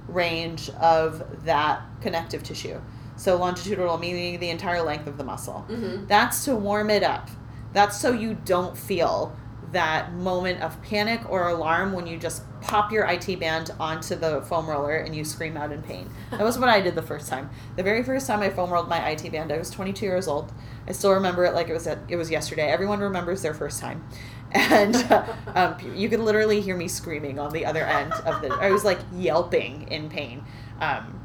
[0.07, 2.81] range of that connective tissue.
[3.15, 5.65] So longitudinal meaning the entire length of the muscle.
[5.69, 6.07] Mm-hmm.
[6.07, 7.29] That's to warm it up.
[7.73, 9.35] That's so you don't feel
[9.75, 14.41] that moment of panic or alarm when you just pop your IT band onto the
[14.43, 16.09] foam roller and you scream out in pain.
[16.31, 17.49] That was what I did the first time.
[17.75, 20.53] The very first time I foam rolled my IT band, I was 22 years old.
[20.87, 22.69] I still remember it like it was it was yesterday.
[22.71, 24.07] Everyone remembers their first time,
[24.51, 28.53] and uh, um, you can literally hear me screaming on the other end of the.
[28.53, 30.45] I was like yelping in pain.
[30.79, 31.19] Um,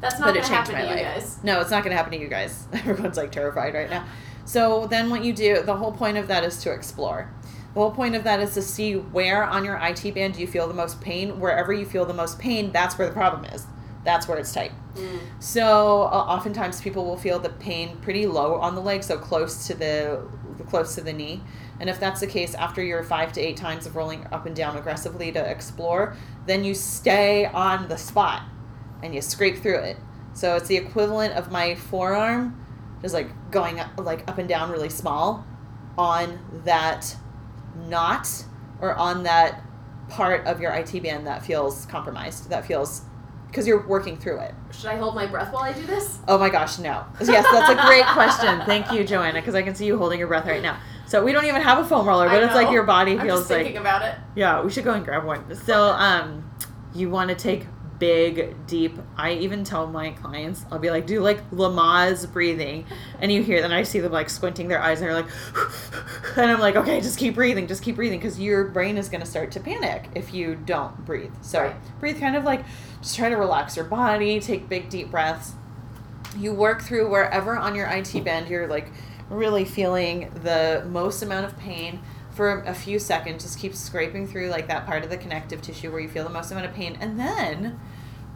[0.00, 1.02] That's not going to happen to you life.
[1.02, 1.38] guys.
[1.44, 2.66] No, it's not going to happen to you guys.
[2.72, 4.04] Everyone's like terrified right now.
[4.44, 7.30] So then what you do, the whole point of that is to explore.
[7.74, 10.46] The whole point of that is to see where on your IT band do you
[10.46, 11.40] feel the most pain.
[11.40, 13.66] Wherever you feel the most pain, that's where the problem is.
[14.04, 14.72] That's where it's tight.
[14.94, 15.20] Mm.
[15.40, 19.66] So uh, oftentimes people will feel the pain pretty low on the leg, so close
[19.68, 20.28] to the
[20.68, 21.40] close to the knee.
[21.80, 24.54] And if that's the case, after your five to eight times of rolling up and
[24.54, 28.42] down aggressively to explore, then you stay on the spot
[29.02, 29.96] and you scrape through it.
[30.34, 32.64] So it's the equivalent of my forearm,
[33.00, 35.44] just like going up, like up and down really small,
[35.98, 37.16] on that
[37.88, 38.28] knot
[38.80, 39.62] or on that
[40.08, 42.50] part of your IT band that feels compromised.
[42.50, 43.02] That feels
[43.48, 44.54] because you're working through it.
[44.72, 46.18] Should I hold my breath while I do this?
[46.26, 47.04] Oh my gosh, no.
[47.20, 48.62] Yes, that's a great question.
[48.64, 50.78] Thank you, Joanna, because I can see you holding your breath right now.
[51.06, 53.40] So we don't even have a foam roller, but it's like your body I'm feels
[53.40, 54.14] just like thinking about it.
[54.34, 54.62] yeah.
[54.62, 55.54] We should go and grab one.
[55.54, 56.50] So um,
[56.94, 57.66] you want to take
[58.02, 58.98] big, deep.
[59.16, 62.84] I even tell my clients, I'll be like, do like Lamaze breathing,
[63.20, 65.30] and you hear, then I see them like squinting their eyes, and they're like,
[66.36, 69.24] and I'm like, okay, just keep breathing, just keep breathing, because your brain is gonna
[69.24, 71.30] start to panic if you don't breathe.
[71.42, 72.00] So Right.
[72.00, 72.64] breathe, kind of like,
[73.00, 75.52] just try to relax your body, take big deep breaths.
[76.36, 78.88] You work through wherever on your IT band you're like
[79.30, 82.00] really feeling the most amount of pain
[82.32, 83.44] for a few seconds.
[83.44, 86.30] Just keep scraping through like that part of the connective tissue where you feel the
[86.30, 87.78] most amount of pain, and then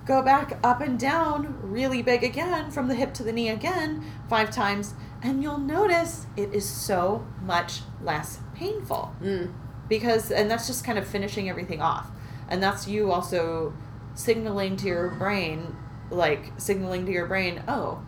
[0.07, 4.05] go back up and down really big again from the hip to the knee again
[4.29, 9.15] five times, and you'll notice it is so much less painful.
[9.21, 9.53] Mm.
[9.89, 12.09] because and that's just kind of finishing everything off.
[12.49, 13.75] And that's you also
[14.15, 15.77] signaling to your brain
[16.11, 18.01] like signaling to your brain oh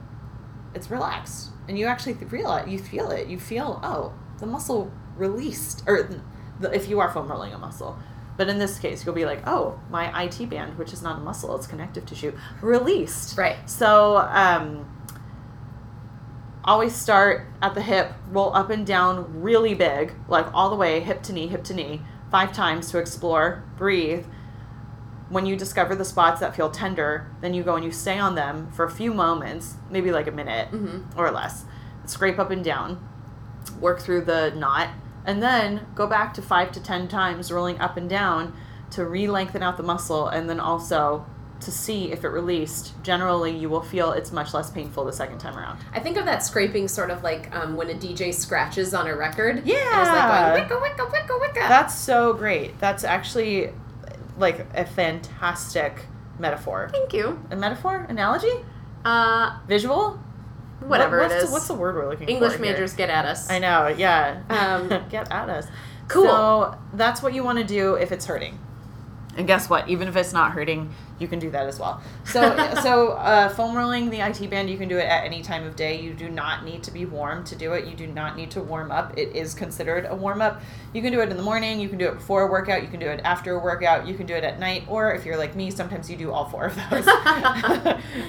[0.75, 1.51] it's relaxed.
[1.69, 3.29] And you actually th- realize you feel it.
[3.29, 6.09] You feel oh the muscle released or
[6.61, 7.99] the, if you are foam rolling a muscle
[8.39, 11.21] but in this case you'll be like oh my it band which is not a
[11.21, 13.57] muscle it's connective tissue released Right.
[13.69, 14.87] so um
[16.65, 21.01] always start at the hip, roll up and down really big, like all the way
[21.01, 24.27] hip to knee, hip to knee, five times to explore, breathe.
[25.31, 28.35] When you discover the spots that feel tender, then you go and you stay on
[28.35, 31.05] them for a few moments, maybe like a minute Mhm.
[31.17, 31.65] or less.
[32.05, 32.99] Scrape up and down,
[33.81, 34.89] work through the knot,
[35.25, 38.55] and then go back to five to ten times rolling up and down
[38.91, 41.27] to re lengthen out the muscle and then also
[41.61, 42.95] to see if it released.
[43.03, 45.81] Generally, you will feel it's much less painful the second time around.
[45.93, 49.17] I think of that scraping sort of like um, when a DJ scratches on a
[49.17, 49.67] record.
[49.67, 50.55] Yeah.
[50.55, 51.69] Like going wicka wicka wicka wicka.
[51.69, 52.79] That's so great.
[52.79, 53.73] That's actually
[54.39, 56.05] like a fantastic
[56.39, 56.91] metaphor.
[56.93, 57.45] Thank you.
[57.51, 58.07] A metaphor?
[58.09, 58.53] Analogy?
[59.05, 60.21] Uh, Visual?
[60.81, 61.49] Whatever What- what's it is.
[61.49, 62.63] The, what's the word we're looking English for?
[62.65, 62.73] here?
[62.73, 63.51] majors get at us.
[63.51, 64.41] I know, yeah.
[64.51, 65.67] Um, Get at us.
[66.09, 66.25] Cool.
[66.25, 68.59] So that's what you want to do if it's hurting.
[69.39, 69.89] And guess what?
[69.89, 72.03] Even if it's not hurting, you can do that as well.
[72.25, 72.41] So,
[72.83, 75.77] so uh, foam rolling the IT band, you can do it at any time of
[75.77, 76.01] day.
[76.01, 77.87] You do not need to be warm to do it.
[77.87, 79.17] You do not need to warm up.
[79.17, 80.61] It is considered a warm up.
[80.93, 81.79] You can do it in the morning.
[81.79, 82.83] You can do it before a workout.
[82.83, 84.09] You can do it after a workout.
[84.09, 86.47] You can do it at night, or if you're like me, sometimes you do all
[86.47, 87.05] four of those.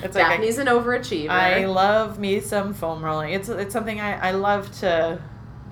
[0.04, 1.30] it's like Daphne's an overachiever.
[1.30, 3.34] I love me some foam rolling.
[3.34, 5.20] It's it's something I, I love to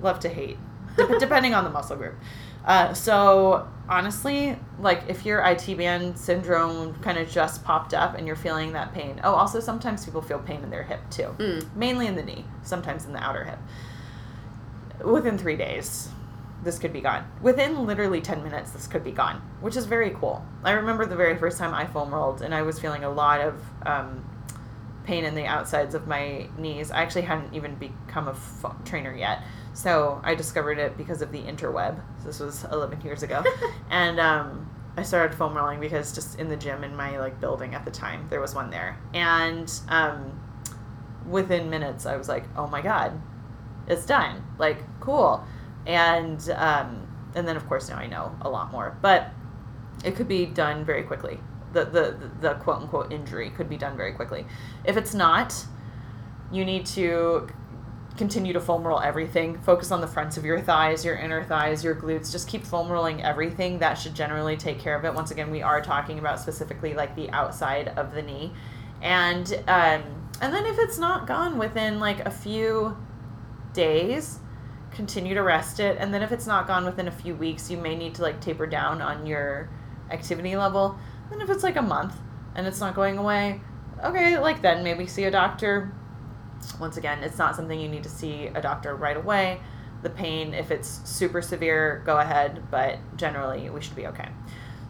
[0.02, 0.58] love to hate,
[0.96, 2.14] dep- depending on the muscle group.
[2.68, 8.26] Uh, so honestly, like if your IT band syndrome kind of just popped up and
[8.26, 9.18] you're feeling that pain.
[9.24, 11.74] Oh, also sometimes people feel pain in their hip too, Mm.
[11.74, 13.58] mainly in the knee, sometimes in the outer hip.
[15.02, 16.10] Within three days,
[16.62, 17.24] this could be gone.
[17.40, 20.44] Within literally 10 minutes, this could be gone, which is very cool.
[20.62, 23.40] I remember the very first time I foam rolled and I was feeling a lot
[23.40, 23.54] of
[23.86, 24.24] um,
[25.04, 26.90] pain in the outsides of my knees.
[26.90, 28.36] I actually hadn't even become a
[28.84, 29.42] trainer yet.
[29.78, 32.02] So I discovered it because of the interweb.
[32.24, 33.44] This was 11 years ago.
[33.90, 37.76] and um, I started foam rolling because just in the gym in my like building
[37.76, 38.98] at the time, there was one there.
[39.14, 40.40] And um,
[41.28, 43.22] within minutes, I was like, oh my God,
[43.86, 44.42] it's done.
[44.58, 45.44] Like, cool.
[45.86, 48.98] And, um, and then of course now I know a lot more.
[49.00, 49.30] But
[50.04, 51.38] it could be done very quickly.
[51.72, 54.44] The, the, the quote unquote injury could be done very quickly.
[54.84, 55.54] If it's not,
[56.50, 57.48] you need to
[58.18, 59.58] continue to foam roll everything.
[59.60, 62.30] Focus on the fronts of your thighs, your inner thighs, your glutes.
[62.30, 63.78] Just keep foam rolling everything.
[63.78, 65.14] That should generally take care of it.
[65.14, 68.52] Once again, we are talking about specifically like the outside of the knee.
[69.00, 70.02] And um,
[70.40, 72.96] and then if it's not gone within like a few
[73.72, 74.40] days,
[74.90, 75.96] continue to rest it.
[75.98, 78.40] And then if it's not gone within a few weeks, you may need to like
[78.40, 79.70] taper down on your
[80.10, 80.98] activity level.
[81.30, 82.14] Then if it's like a month
[82.54, 83.60] and it's not going away,
[84.04, 85.92] okay, like then maybe see a doctor.
[86.80, 89.60] Once again, it's not something you need to see a doctor right away.
[90.02, 94.28] The pain, if it's super severe, go ahead, but generally we should be okay.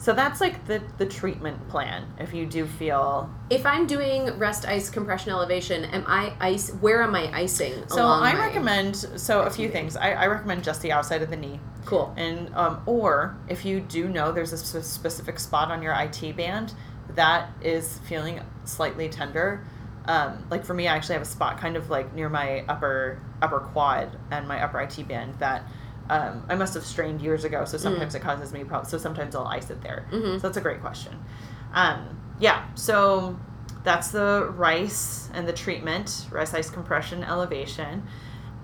[0.01, 2.07] So that's like the the treatment plan.
[2.19, 6.71] If you do feel if I'm doing rest ice compression elevation, am I ice?
[6.71, 7.89] Where am I icing?
[7.89, 9.97] so, I recommend so a few things.
[9.97, 11.59] I, I recommend just the outside of the knee.
[11.85, 12.15] Cool.
[12.17, 16.75] And um, or if you do know there's a specific spot on your IT band
[17.15, 19.65] that is feeling slightly tender,
[20.09, 23.21] um, like for me, I actually have a spot kind of like near my upper
[23.43, 25.63] upper quad and my upper IT band that
[26.11, 27.65] um, I must have strained years ago.
[27.67, 28.91] So sometimes it causes me problems.
[28.91, 30.07] So sometimes I'll ice it there.
[30.11, 30.41] Mhm.
[30.41, 31.15] So that's a great question.
[31.75, 32.65] Um, yeah.
[32.75, 33.39] So
[33.85, 38.03] that's the rice and the treatment, rice ice compression elevation.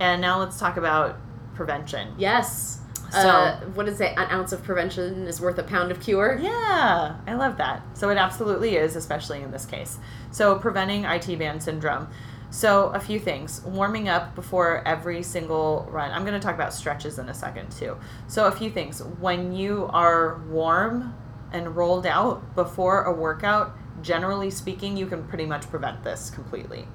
[0.00, 1.18] And now let's talk about
[1.54, 2.14] prevention.
[2.18, 2.80] Yes.
[3.14, 4.12] So- uh, what is it?
[4.16, 6.38] An ounce of prevention is worth a pound of cure.
[6.40, 7.82] Yeah, I love that.
[7.94, 9.98] So it absolutely is, especially in this case.
[10.30, 12.08] So preventing IT band syndrome.
[12.50, 13.62] So a few things.
[13.64, 16.10] Warming up before every single run.
[16.12, 17.96] I'm going to talk about stretches in a second too.
[18.28, 19.02] So a few things.
[19.20, 21.14] When you are warm
[21.52, 26.86] and rolled out before a workout, generally speaking, you can pretty much prevent this completely.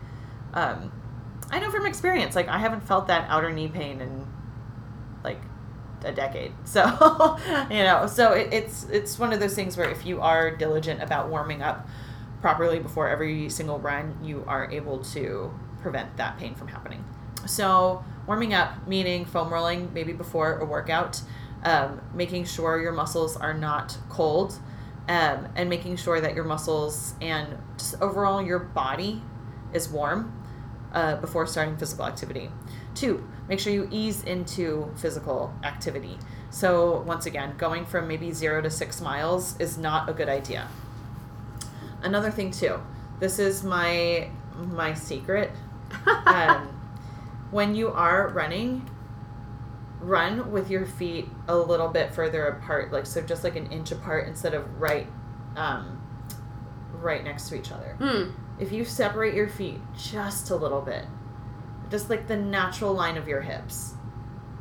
[0.53, 0.91] Um,
[1.51, 4.27] I know from experience, like I haven't felt that outer knee pain in
[5.23, 5.41] like
[6.03, 6.53] a decade.
[6.65, 7.38] So,
[7.69, 11.01] you know, so it, it's it's one of those things where if you are diligent
[11.01, 11.88] about warming up
[12.41, 17.03] properly before every single run, you are able to prevent that pain from happening.
[17.45, 21.21] So, warming up meaning foam rolling maybe before a workout,
[21.63, 24.59] um, making sure your muscles are not cold,
[25.07, 29.21] um, and making sure that your muscles and just overall your body
[29.73, 30.39] is warm
[30.93, 32.49] uh, before starting physical activity.
[32.93, 36.17] Two, make sure you ease into physical activity.
[36.51, 40.67] So, once again, going from maybe zero to six miles is not a good idea.
[42.01, 42.79] Another thing, too,
[43.19, 45.51] this is my my secret.
[46.25, 46.67] um,
[47.51, 48.88] when you are running,
[49.99, 53.91] run with your feet a little bit further apart, like so, just like an inch
[53.91, 55.07] apart instead of right,
[55.55, 56.01] um,
[56.93, 57.95] right next to each other.
[57.99, 58.31] Hmm.
[58.59, 61.05] If you separate your feet just a little bit,
[61.89, 63.93] just like the natural line of your hips,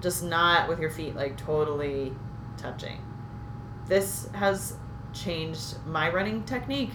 [0.01, 2.13] just not with your feet like totally
[2.57, 2.99] touching.
[3.87, 4.75] This has
[5.13, 6.91] changed my running technique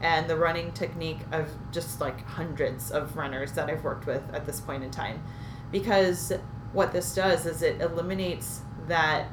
[0.00, 4.46] and the running technique of just like hundreds of runners that I've worked with at
[4.46, 5.22] this point in time.
[5.72, 6.32] Because
[6.72, 9.26] what this does is it eliminates that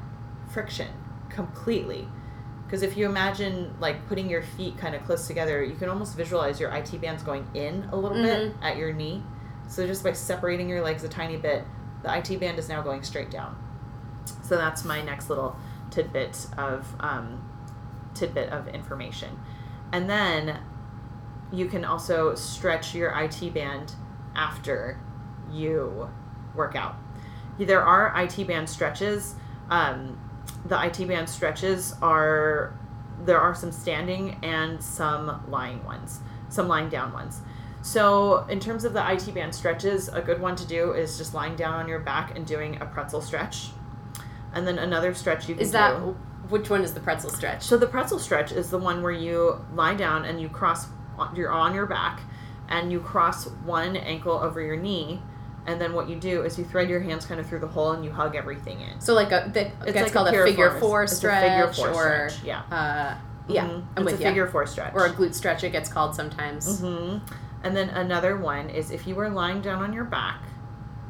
[0.52, 0.88] friction
[1.28, 2.08] completely.
[2.66, 6.16] Because if you imagine like putting your feet kind of close together, you can almost
[6.16, 8.64] visualize your IT bands going in a little bit Mhm.
[8.64, 9.22] at your knee.
[9.66, 11.64] So just by separating your legs a tiny bit,
[12.02, 13.56] the IT band is now going straight down.
[14.42, 15.56] So that's my next little
[15.90, 17.42] tidbit of um,
[18.14, 19.38] tidbit of information.
[19.92, 20.60] And then
[21.52, 23.94] you can also stretch your IT band
[24.34, 25.00] after
[25.50, 26.10] you
[26.54, 26.96] work out.
[27.58, 29.34] There are IT band stretches.
[29.70, 30.20] Um,
[30.66, 32.78] the IT band stretches are
[33.24, 37.40] there are some standing and some lying ones, some lying down ones.
[37.86, 41.34] So, in terms of the IT band stretches, a good one to do is just
[41.34, 43.68] lying down on your back and doing a pretzel stretch.
[44.52, 46.16] And then another stretch you can Is that do.
[46.48, 47.62] which one is the pretzel stretch?
[47.62, 50.88] So the pretzel stretch is the one where you lie down and you cross.
[51.36, 52.22] You're on your back,
[52.68, 55.22] and you cross one ankle over your knee,
[55.66, 57.92] and then what you do is you thread your hands kind of through the hole
[57.92, 59.00] and you hug everything in.
[59.00, 61.88] So like a that It's like called a, figure four It's a stretch figure four
[61.94, 62.62] or stretch, yeah.
[62.72, 63.84] uh, yeah, Mhm.
[63.96, 64.28] I'm it's with a you.
[64.28, 64.92] figure four stretch.
[64.92, 66.80] Or a glute stretch, it gets called sometimes.
[66.80, 67.18] hmm
[67.66, 70.40] And then another one is if you were lying down on your back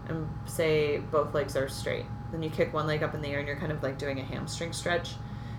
[0.08, 3.40] and say both legs are straight, then you kick one leg up in the air
[3.40, 5.16] and you're kind of like doing a hamstring stretch.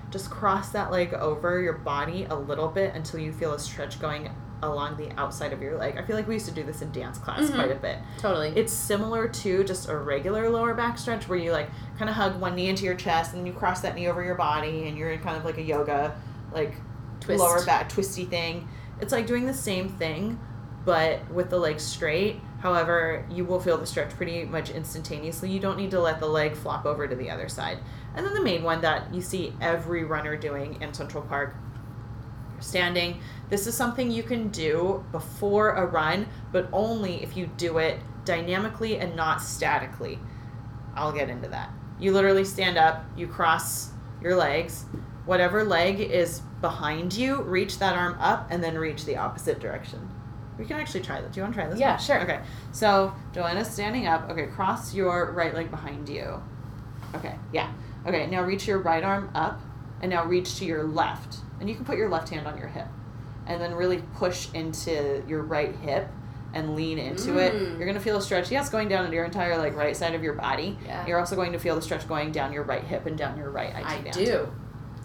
[0.09, 3.99] Just cross that leg over your body a little bit until you feel a stretch
[3.99, 4.31] going
[4.63, 5.97] along the outside of your leg.
[5.99, 7.53] I feel like we used to do this in dance class Mhm.
[7.53, 7.99] quite a bit.
[8.17, 8.49] Totally.
[8.55, 12.41] It's similar to just a regular lower back stretch where you like kind of hug
[12.41, 15.11] one knee into your chest and you cross that knee over your body and you're
[15.11, 16.15] in kind of like a yoga
[16.51, 16.73] like
[17.19, 17.39] Twist.
[17.39, 18.67] lower back twisty thing.
[18.99, 20.39] It's like doing the same thing
[20.87, 22.39] but with the legs straight.
[22.61, 25.51] However, you will feel the stretch pretty much instantaneously.
[25.51, 27.79] You don't need to let the leg flop over to the other side.
[28.15, 31.57] And then the main one that you see every runner doing in Central Park
[32.61, 33.19] standing.
[33.49, 37.99] This is something you can do before a run, but only if you do it
[38.23, 40.17] dynamically and not statically.
[40.95, 41.69] I'll get into that.
[41.99, 43.89] You literally stand up, you cross
[44.21, 44.85] your legs.
[45.25, 50.09] Whatever leg is behind you, reach that arm up and then reach the opposite direction.
[50.57, 51.31] We can actually try that.
[51.31, 51.79] Do you want to try this?
[51.79, 51.99] Yeah, one?
[51.99, 52.21] sure.
[52.21, 52.39] Okay.
[52.71, 54.29] So, Joanna's standing up.
[54.29, 56.41] Okay, cross your right leg behind you.
[57.15, 57.71] Okay, yeah.
[58.05, 59.61] Okay, now reach your right arm up
[60.01, 61.37] and now reach to your left.
[61.59, 62.87] And you can put your left hand on your hip.
[63.45, 66.09] And then really push into your right hip
[66.53, 67.53] and lean into it.
[67.53, 67.77] Mm.
[67.77, 68.51] You're going to feel a stretch.
[68.51, 70.77] Yes, going down into your entire like right side of your body.
[70.85, 71.05] Yeah.
[71.07, 73.49] You're also going to feel the stretch going down your right hip and down your
[73.49, 74.13] right IT I band.
[74.13, 74.49] do.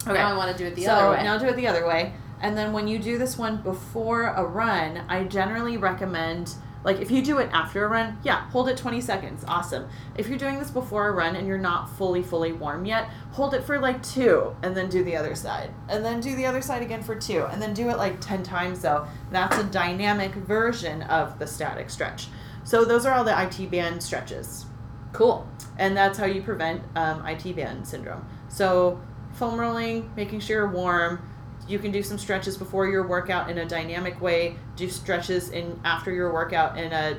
[0.05, 0.13] Okay.
[0.13, 1.23] Now I want to do it the so other way.
[1.23, 2.13] now do it the other way.
[2.43, 6.53] And then when you do this one before a run, I generally recommend
[6.83, 9.45] like if you do it after a run, yeah, hold it 20 seconds.
[9.47, 9.87] Awesome.
[10.17, 13.53] If you're doing this before a run and you're not fully fully warm yet, hold
[13.53, 15.71] it for like 2 and then do the other side.
[15.87, 18.43] And then do the other side again for 2 and then do it like 10
[18.43, 19.07] times though.
[19.31, 22.27] That's a dynamic version of the static stretch.
[22.65, 24.65] So those are all the IT band stretches
[25.13, 25.47] cool.
[25.77, 28.27] and that's how you prevent um, IT band syndrome.
[28.49, 28.99] So
[29.31, 31.21] foam rolling, making sure you're warm.
[31.67, 34.55] You can do some stretches before your workout in a dynamic way.
[34.75, 37.17] Do stretches in after your workout in a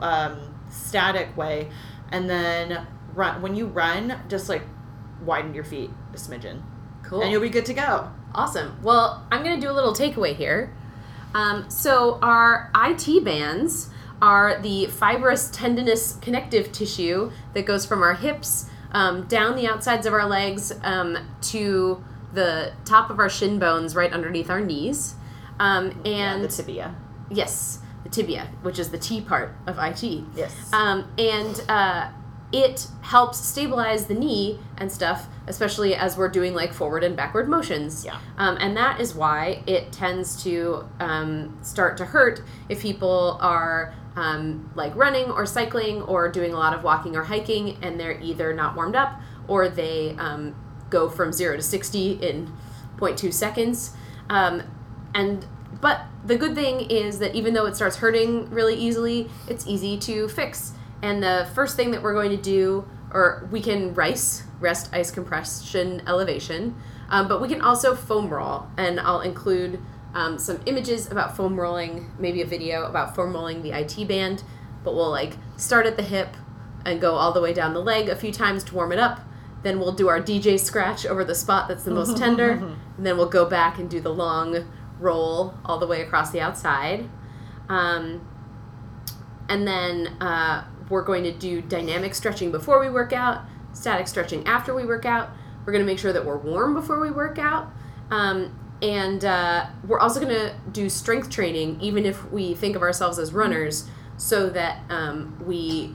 [0.00, 1.68] um, static way,
[2.12, 3.42] and then run.
[3.42, 4.62] When you run, just like
[5.24, 6.62] widen your feet a smidgen,
[7.02, 7.22] Cool.
[7.22, 8.10] and you'll be good to go.
[8.34, 8.78] Awesome.
[8.82, 10.72] Well, I'm going to do a little takeaway here.
[11.34, 13.90] Um, so, our IT bands
[14.22, 20.06] are the fibrous tendinous connective tissue that goes from our hips um, down the outsides
[20.06, 25.14] of our legs um, to the top of our shin bones right underneath our knees.
[25.58, 26.94] Um, Yeah, and the tibia.
[27.30, 30.02] yes, the tibia, which is the T part of IT.
[30.34, 30.72] Yes.
[30.72, 32.10] Um, and uh,
[32.52, 37.48] it helps stabilize the knee and stuff, especially as we're doing like forward and backward
[37.48, 38.04] motions.
[38.04, 38.18] Yeah.
[38.38, 43.94] Um, and that is why it tends to um, start to hurt if people are
[44.16, 48.18] um, like running or cycling or doing a lot of walking or hiking and they're
[48.20, 50.54] either not warmed up or they um,
[50.90, 52.52] go from zero to 60 in
[52.98, 53.92] 0.2 seconds.
[54.28, 54.62] Um,
[55.14, 55.46] and
[55.80, 59.96] but the good thing is that even though it starts hurting really easily, it's easy
[59.98, 60.72] to fix.
[61.02, 65.10] And the first thing that we're going to do, or we can rice, rest ice
[65.10, 66.76] compression elevation,
[67.08, 68.66] um, but we can also foam roll.
[68.76, 69.80] And I'll include
[70.12, 74.42] um, some images about foam rolling, maybe a video about foam rolling the IT band.
[74.84, 76.36] But we'll like start at the hip
[76.84, 79.20] and go all the way down the leg a few times to warm it up.
[79.62, 82.50] Then we'll do our DJ scratch over the spot that's the most tender.
[82.96, 84.66] And then we'll go back and do the long
[84.98, 87.08] roll all the way across the outside.
[87.68, 88.26] Um,
[89.48, 93.42] and then uh, we're going to do dynamic stretching before we work out,
[93.72, 95.30] static stretching after we work out.
[95.64, 97.68] We're going to make sure that we're warm before we work out.
[98.10, 102.82] Um, and uh, we're also going to do strength training, even if we think of
[102.82, 105.94] ourselves as runners, so that um, we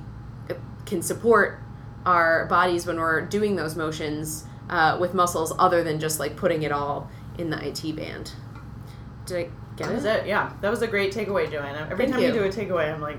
[0.85, 1.59] can support
[2.05, 6.63] our bodies when we're doing those motions uh, with muscles other than just like putting
[6.63, 8.31] it all in the IT band.
[9.25, 9.41] Did I
[9.75, 10.19] get That was it?
[10.21, 10.27] it.
[10.27, 11.87] Yeah, that was a great takeaway, Joanna.
[11.91, 12.27] Every Thank time you.
[12.27, 13.17] you do a takeaway, I'm like,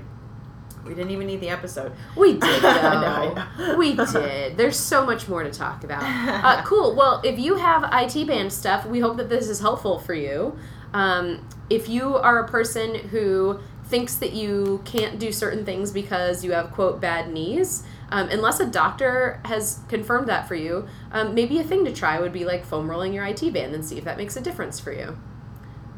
[0.85, 1.91] we didn't even need the episode.
[2.15, 3.33] We did, though.
[3.33, 4.55] Know, I we did.
[4.57, 6.01] There's so much more to talk about.
[6.03, 6.95] Uh, cool.
[6.95, 10.57] Well, if you have IT band stuff, we hope that this is helpful for you.
[10.93, 16.43] Um, if you are a person who thinks that you can't do certain things because
[16.45, 21.33] you have, quote, bad knees, um, unless a doctor has confirmed that for you, um,
[21.33, 23.97] maybe a thing to try would be like foam rolling your IT band and see
[23.97, 25.17] if that makes a difference for you.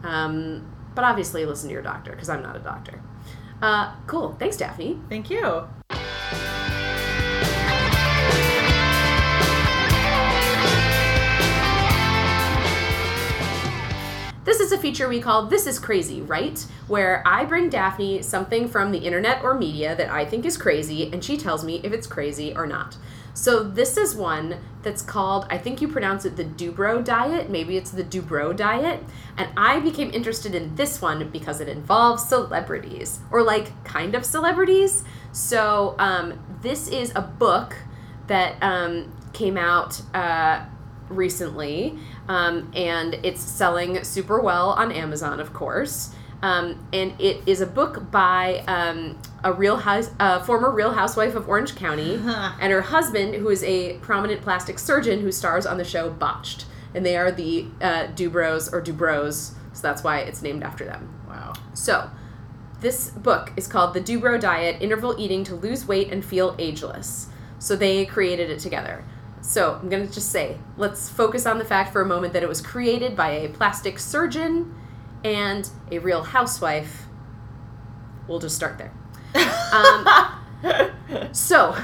[0.03, 3.01] Um, but obviously, listen to your doctor because I'm not a doctor.
[3.61, 4.35] Uh, cool.
[4.39, 4.99] Thanks, Daphne.
[5.09, 5.67] Thank you.
[14.59, 16.59] This is a feature we call This is Crazy, right?
[16.89, 21.09] Where I bring Daphne something from the internet or media that I think is crazy,
[21.13, 22.97] and she tells me if it's crazy or not.
[23.33, 27.77] So this is one that's called, I think you pronounce it the Dubrow diet, maybe
[27.77, 29.01] it's the Dubrow diet,
[29.37, 34.25] and I became interested in this one because it involves celebrities, or like kind of
[34.25, 35.05] celebrities.
[35.31, 37.77] So um, this is a book
[38.27, 40.65] that um, came out uh,
[41.09, 41.97] recently,
[42.27, 46.13] um, and it's selling super well on Amazon, of course.
[46.41, 51.35] Um, and it is a book by um, a real house, uh, former Real Housewife
[51.35, 52.13] of Orange County,
[52.59, 56.65] and her husband, who is a prominent plastic surgeon who stars on the show Botched,
[56.93, 61.13] and they are the uh, Dubrows or Dubrows, so that's why it's named after them.
[61.27, 61.53] Wow.
[61.73, 62.09] So,
[62.79, 67.27] this book is called The Dubrow Diet Interval Eating to Lose Weight and Feel Ageless.
[67.59, 69.03] So, they created it together.
[69.41, 72.43] So, I'm going to just say, let's focus on the fact for a moment that
[72.43, 74.75] it was created by a plastic surgeon
[75.23, 77.05] and a real housewife.
[78.27, 78.93] We'll just start there.
[79.73, 81.75] Um, so,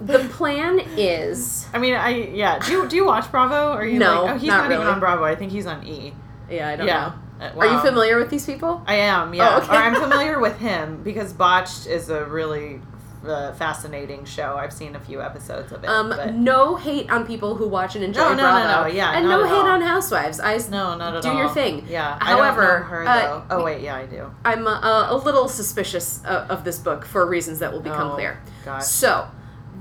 [0.00, 1.66] the plan is.
[1.72, 2.58] I mean, I yeah.
[2.58, 3.72] Do you do you watch Bravo?
[3.72, 5.24] Or are you No, like, oh, he's not not, even on Bravo.
[5.24, 6.12] I think he's on E.
[6.50, 7.12] Yeah, I don't yeah.
[7.40, 7.46] know.
[7.46, 8.82] Uh, Are you familiar with these people?
[8.86, 9.34] I am.
[9.34, 9.56] Yeah.
[9.56, 9.72] Oh, okay.
[9.72, 12.80] Or I'm familiar with him because Botched is a really
[13.26, 14.56] uh, fascinating show.
[14.56, 15.88] I've seen a few episodes of it.
[15.88, 18.88] Um, but no hate on people who watch and enjoy No, no, no, Bravo.
[18.88, 19.66] no, yeah, and no hate all.
[19.66, 20.40] on Housewives.
[20.40, 21.34] I no, not at do all.
[21.34, 21.86] Do your thing.
[21.88, 22.18] Yeah.
[22.20, 23.42] However, I don't know her uh.
[23.50, 24.30] Oh wait, yeah, I do.
[24.44, 28.14] I'm uh, a little suspicious uh, of this book for reasons that will become Oh,
[28.14, 28.40] clear.
[28.64, 28.84] gosh.
[28.84, 29.28] So,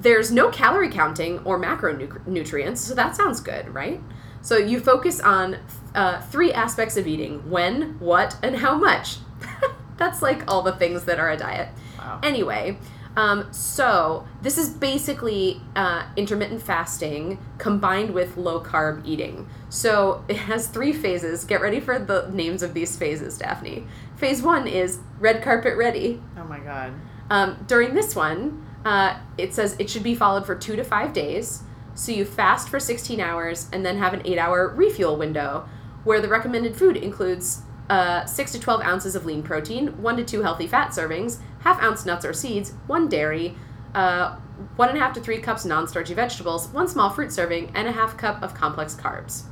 [0.02, 4.02] there's no calorie counting or macronutrients, so that sounds good, right?
[4.42, 5.58] So you focus on
[5.96, 9.18] uh, three aspects of eating: when, what, and how much.
[9.98, 11.70] That's like all the things that are a diet.
[11.98, 12.20] Wow.
[12.24, 12.78] Anyway,
[13.16, 19.48] um, so this is basically uh, intermittent fasting combined with low carb eating.
[19.70, 21.46] So it has three phases.
[21.46, 23.86] Get ready for the names of these phases, Daphne.
[24.16, 26.22] Phase one is red carpet ready.
[26.38, 26.94] Oh my god.
[27.30, 31.14] Um, during this one, uh, it says it should be followed for two to five
[31.14, 31.64] days.
[31.96, 35.68] So you fast for 16 hours and then have an eight hour refuel window
[36.04, 40.24] where the recommended food includes uh, 6 to 12 ounces of lean protein, 1 to
[40.24, 43.56] 2 healthy fat servings, half ounce nuts or seeds, 1 dairy,
[43.94, 44.36] uh,
[44.78, 48.42] 1.5 to 3 cups non starchy vegetables, 1 small fruit serving, and a half cup
[48.42, 49.44] of complex carbs.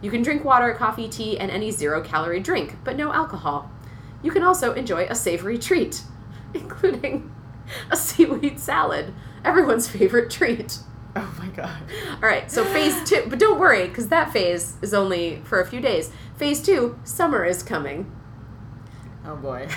[0.00, 3.70] You can drink water, coffee, tea, and any zero calorie drink, but no alcohol.
[4.22, 6.02] You can also enjoy a savory treat,
[6.54, 7.32] including
[7.90, 9.12] a seaweed salad,
[9.44, 10.78] everyone's favorite treat.
[11.16, 11.82] Oh my god.
[12.14, 15.66] All right, so phase two, but don't worry, because that phase is only for a
[15.66, 16.12] few days.
[16.36, 18.10] Phase two, summer is coming.
[19.26, 19.68] Oh boy.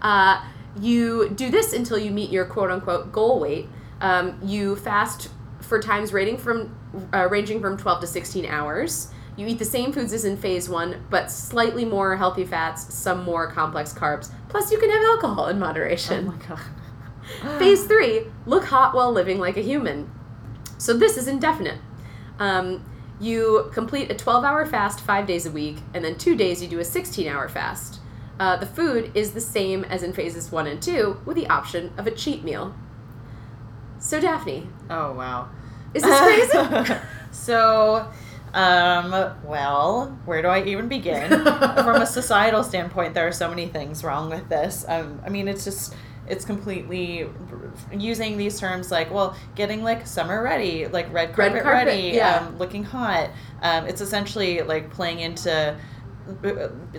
[0.00, 0.44] Uh,
[0.80, 3.68] you do this until you meet your quote unquote goal weight.
[4.00, 5.28] Um, you fast
[5.60, 6.76] for times rating from
[7.14, 9.08] uh, ranging from 12 to 16 hours.
[9.36, 13.24] You eat the same foods as in phase one, but slightly more healthy fats, some
[13.24, 14.30] more complex carbs.
[14.50, 16.26] Plus, you can have alcohol in Oh moderation.
[16.26, 16.60] my god.
[17.58, 20.10] Phase three, look hot while living like a human.
[20.76, 21.78] So this is indefinite.
[22.38, 22.84] Um,
[23.20, 26.68] you complete a 12 hour fast five days a week, and then two days you
[26.68, 28.00] do a 16 hour fast.
[28.42, 31.92] Uh, the food is the same as in phases one and two, with the option
[31.96, 32.74] of a cheat meal.
[34.00, 35.48] So, Daphne, Oh wow.
[35.94, 36.94] is this crazy?
[37.30, 38.10] so,
[38.52, 39.12] um,
[39.44, 41.28] well, where do I even begin?
[41.44, 44.84] From a societal standpoint, there are so many things wrong with this.
[44.88, 45.94] Um, I mean, it's just
[46.26, 47.28] it's completely
[47.92, 52.36] using these terms like well getting like summer ready like red carpet, carpet, ready yeah.
[52.36, 53.28] um, looking hot
[53.60, 55.76] um, it's essentially like playing into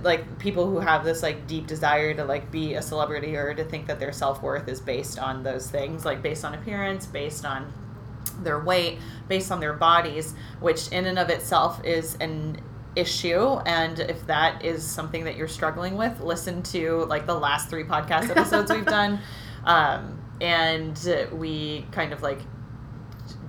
[0.02, 3.64] like people who have this like deep desire to like be a celebrity or to
[3.64, 7.72] think that their self-worth is based on those things like based on appearance based on
[8.42, 9.00] their weight
[9.30, 12.60] based on their bodies which in and of itself is an
[12.96, 13.60] issue.
[13.66, 17.84] And if that is something that you're struggling with listen to like the last three
[17.84, 19.20] podcast episodes we've done.
[19.66, 21.00] Um, and
[21.32, 22.42] we kind of like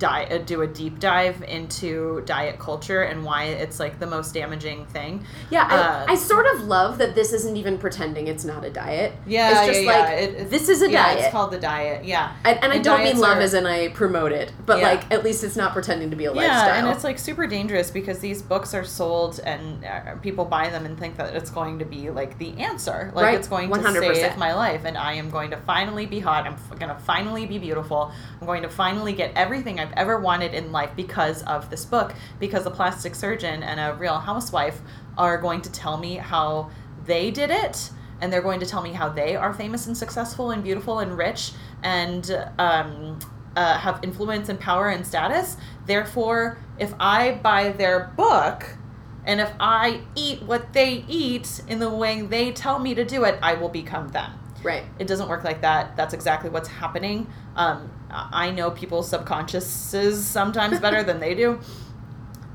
[0.05, 4.35] di- uh, do a deep dive into diet culture and why it's like the most
[4.35, 5.13] damaging thing
[5.51, 8.71] yeah, I, Uh, I sort of love that this isn't even pretending it's not a
[8.71, 9.13] diet.
[9.27, 9.99] yeah it's just yeah, yeah.
[9.99, 11.19] like It- this is a yeah, diet.
[11.21, 13.89] it's called the diet yeah and, and I don't mean love are- as in I
[13.89, 14.89] promote it, but Yeah.
[14.91, 16.67] like at least it's not pretending to be a Yeah, lifestyle.
[16.69, 20.69] Yeah, and it's like super dangerous because these books are sold and uh, people buy
[20.75, 23.11] them and think that it's going to be like the answer.
[23.15, 24.15] Like Right, it's going to 100%.
[24.15, 26.47] save my life and I am going to finally be hot.
[26.47, 28.13] I'm f- going to finally be beautiful.
[28.41, 32.15] I'm going to finally get everything I've ever wanted in life because of this book
[32.39, 34.81] because a plastic surgeon and a real housewife
[35.17, 36.71] are going to tell me how
[37.07, 37.91] they did it
[38.21, 41.17] and they're going to tell me how they are famous and successful and beautiful and
[41.17, 43.19] rich and um,
[43.57, 45.57] uh, have influence and power and status.
[45.87, 48.77] Therefore, if I buy their book
[49.27, 53.25] and if I eat what they eat in the way they tell me to do
[53.25, 54.33] it, I will become them.
[54.63, 54.85] right.
[54.99, 55.97] It doesn't work like that.
[55.97, 57.27] That's exactly what's happening.
[57.57, 61.59] Um, I know people's subconsciouses sometimes better than they do.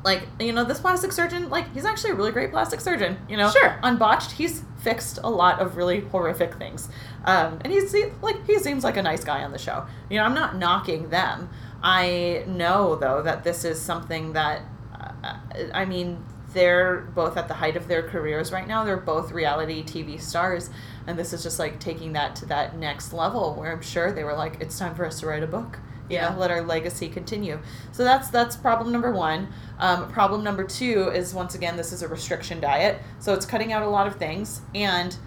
[0.03, 3.17] Like, you know, this plastic surgeon, like, he's actually a really great plastic surgeon.
[3.27, 3.77] You know, Sure.
[3.83, 6.87] On Botched, he's fixed a lot of really horrific things.
[7.25, 9.85] Um, and he's he, like, he seems like a nice guy on the show.
[10.09, 11.49] You know, I'm not knocking them.
[11.83, 14.61] I know, though, that this is something that,
[14.97, 15.33] uh,
[15.73, 18.83] I mean, they're both at the height of their careers right now.
[18.83, 20.69] They're both reality TV stars.
[21.09, 24.23] And this is just like taking that to that next level where I'm sure they
[24.23, 25.79] were like, it's time for us to write a book.
[26.07, 26.29] You Yeah.
[26.29, 27.59] know, let our legacy continue.
[27.91, 29.47] So that's that's problem number one.
[29.79, 33.73] Um, problem number two is once again this is a restriction diet, so it's cutting
[33.73, 35.17] out a lot of things and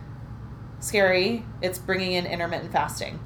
[0.78, 1.44] scary.
[1.60, 3.18] It's bringing in intermittent fasting.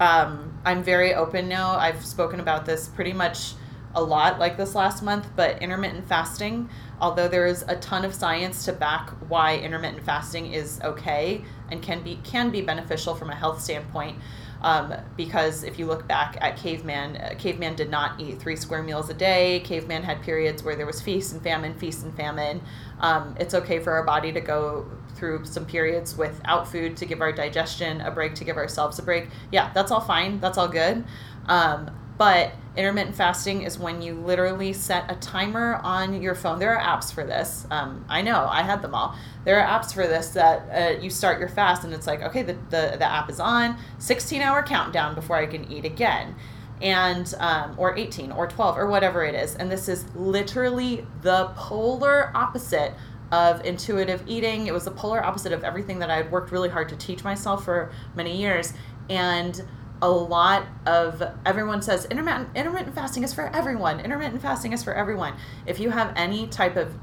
[0.00, 1.76] Um, I'm very open now.
[1.76, 3.52] I've spoken about this pretty much
[3.94, 6.68] a lot like this last month, but intermittent fasting,
[7.00, 11.82] although there is a ton of science to back why intermittent fasting is okay and
[11.82, 14.16] can be can be beneficial from a health standpoint.
[14.62, 18.82] Um, because if you look back at caveman, uh, caveman did not eat three square
[18.82, 19.60] meals a day.
[19.60, 22.60] Caveman had periods where there was feast and famine, feast and famine.
[23.00, 27.22] Um, it's okay for our body to go through some periods without food to give
[27.22, 29.28] our digestion a break, to give ourselves a break.
[29.50, 30.40] Yeah, that's all fine.
[30.40, 31.04] That's all good.
[31.46, 31.90] Um,
[32.20, 36.58] but intermittent fasting is when you literally set a timer on your phone.
[36.58, 37.66] There are apps for this.
[37.70, 39.16] Um, I know, I had them all.
[39.46, 42.42] There are apps for this that uh, you start your fast and it's like, okay,
[42.42, 46.34] the, the, the app is on, 16 hour countdown before I can eat again.
[46.82, 49.54] And, um, or 18 or 12 or whatever it is.
[49.54, 52.92] And this is literally the polar opposite
[53.32, 54.66] of intuitive eating.
[54.66, 57.24] It was the polar opposite of everything that I had worked really hard to teach
[57.24, 58.74] myself for many years.
[59.08, 59.62] And
[60.02, 64.00] a lot of everyone says intermittent intermittent fasting is for everyone.
[64.00, 65.34] Intermittent fasting is for everyone.
[65.66, 66.94] If you have any type of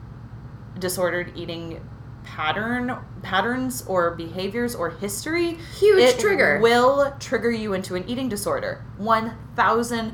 [0.79, 1.87] disordered eating
[2.23, 6.59] pattern patterns or behaviors or history Huge it trigger.
[6.61, 10.13] will trigger you into an eating disorder 1000%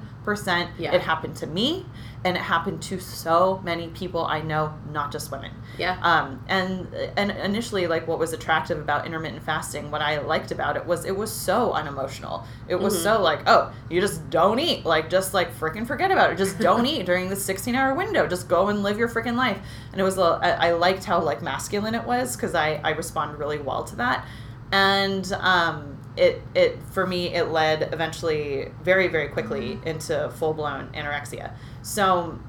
[0.77, 0.93] Yeah.
[0.93, 1.85] it happened to me
[2.25, 5.51] and it happened to so many people i know not just women.
[5.77, 5.97] Yeah.
[6.03, 10.77] um, and and initially like what was attractive about intermittent fasting what i liked about
[10.77, 12.45] it was it was so unemotional.
[12.67, 13.03] It was Mhm.
[13.03, 14.85] so like oh you just don't eat.
[14.85, 16.37] Like just like freaking forget about it.
[16.37, 18.27] Just don't eat during the 16 hour window.
[18.27, 19.57] Just go and live your freaking life.
[19.91, 23.59] And it was I liked how like masculine it was because I, I respond really
[23.59, 24.25] well to that.
[24.71, 29.87] And um it it for me it led eventually very very quickly mm-hmm.
[29.87, 31.53] into full blown anorexia.
[31.81, 32.39] So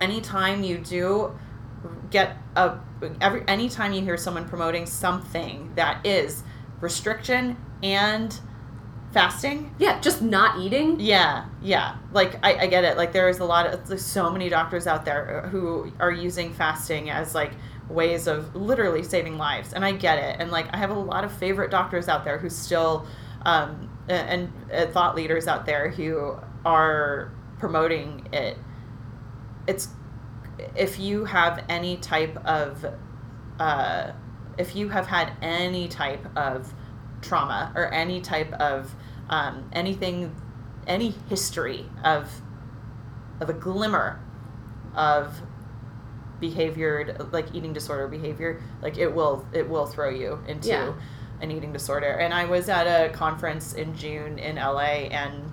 [0.00, 1.38] anytime you do
[2.10, 2.78] get a
[3.20, 6.42] every anytime you hear someone promoting something that is
[6.80, 8.38] restriction and
[9.12, 10.98] fasting Yeah, just not eating.
[10.98, 14.30] yeah yeah like I, I get it like there is a lot of there's so
[14.30, 17.52] many doctors out there who are using fasting as like
[17.92, 21.24] ways of literally saving lives and i get it and like i have a lot
[21.24, 23.06] of favorite doctors out there who still
[23.44, 28.56] um, and, and thought leaders out there who are promoting it.
[29.66, 29.88] It's
[30.76, 32.84] if you have any type of
[33.58, 34.12] uh,
[34.58, 36.72] if you have had any type of
[37.20, 38.94] trauma or any type of
[39.28, 40.34] um, anything
[40.86, 42.30] any history of
[43.40, 44.20] of a glimmer
[44.94, 45.40] of
[46.42, 50.92] behavior like eating disorder behavior like it will it will throw you into Yeah.
[51.40, 55.50] an eating disorder and i was at a conference in june in la and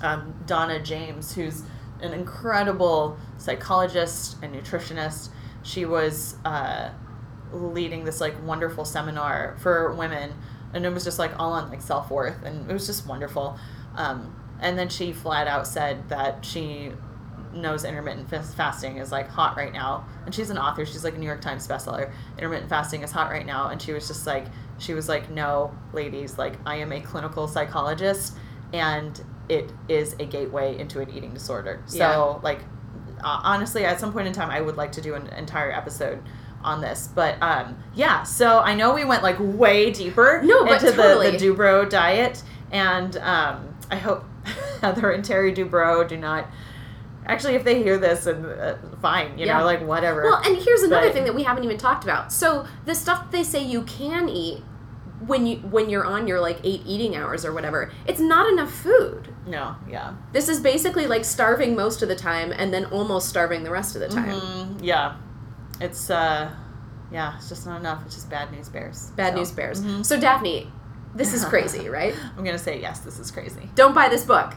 [0.00, 1.64] um, donna james who's
[2.00, 5.28] an incredible psychologist and nutritionist
[5.64, 6.90] she was uh,
[7.52, 10.32] leading this like wonderful seminar for women
[10.72, 13.58] and it was just like all on like self-worth and it was just wonderful
[13.96, 16.92] um, and then she flat out said that she
[17.52, 20.06] knows intermittent fasting is like hot right now.
[20.24, 20.84] And she's an author.
[20.86, 22.10] She's like a new york times bestseller.
[22.38, 23.68] Intermittent fasting is hot right now.
[23.68, 24.46] And she was just like
[24.78, 28.34] she was like no ladies like i am a clinical psychologist
[28.72, 31.82] and it is a gateway into an eating disorder.
[31.86, 32.16] So Yeah.
[32.42, 32.60] like
[33.22, 36.20] uh, honestly at some point in time i would like to do an entire episode
[36.64, 37.08] on this.
[37.14, 38.22] But um yeah.
[38.22, 41.30] So i know we went like way deeper No, but into totally.
[41.32, 42.42] the, the dubrow diet.
[42.70, 44.24] And um i hope
[44.80, 46.46] heather and terry dubrow do not
[47.26, 49.58] actually if they hear this and uh, fine you Yeah.
[49.58, 52.32] know like whatever Well, and here's another But- thing that we haven't even talked about.
[52.32, 54.62] So the stuff they say you can eat
[55.26, 58.72] when you when you're on your like eight eating hours or whatever, it's not enough
[58.74, 59.28] food.
[59.46, 63.62] no yeah This is basically like starving most of the time and then almost starving
[63.62, 64.30] the rest of the time.
[64.40, 65.14] Mhm, yeah
[65.80, 66.50] it's uh
[67.12, 69.80] yeah it's just not enough it's just bad news bears Bad So, news bears.
[69.80, 70.04] mhm.
[70.04, 70.70] So Daphne,
[71.14, 72.14] this is crazy, right?
[72.36, 74.54] i'm gonna say yes this is crazy Don't buy this book.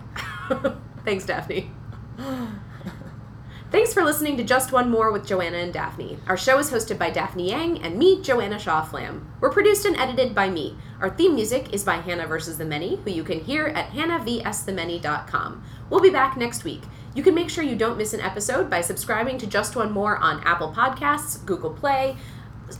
[1.05, 1.69] Thanks, Daphne.
[3.71, 6.17] Thanks for listening to Just One More with Joanna and Daphne.
[6.27, 9.27] Our show is hosted by Daphne Yang and me, Joanna Shaw Flamm.
[9.41, 10.77] We're produced and edited by me.
[11.01, 12.57] Our theme music is by Hannah vs.
[12.57, 15.63] the Many, who you can hear at hannahvsthemany.com.
[15.89, 16.83] We'll be back next week.
[17.15, 20.17] You can make sure you don't miss an episode by subscribing to Just One More
[20.17, 22.15] on Apple Podcasts, Google Play,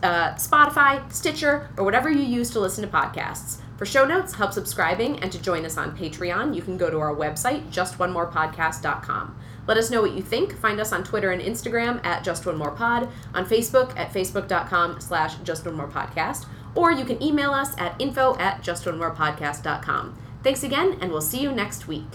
[0.02, 3.60] uh, Spotify, Stitcher, or whatever you use to listen to podcasts.
[3.78, 6.98] For show notes, help subscribing, and to join us on Patreon, you can go to
[7.00, 9.38] our website, justonemorepodcast.com.
[9.68, 10.58] Let us know what you think.
[10.58, 15.02] Find us on Twitter and Instagram at Just One More Pod, on Facebook at facebook.com
[15.02, 20.18] slash Just One More Podcast, or you can email us at info at justonemorepodcast.com.
[20.44, 22.06] Thanks again, and we'll see you next week.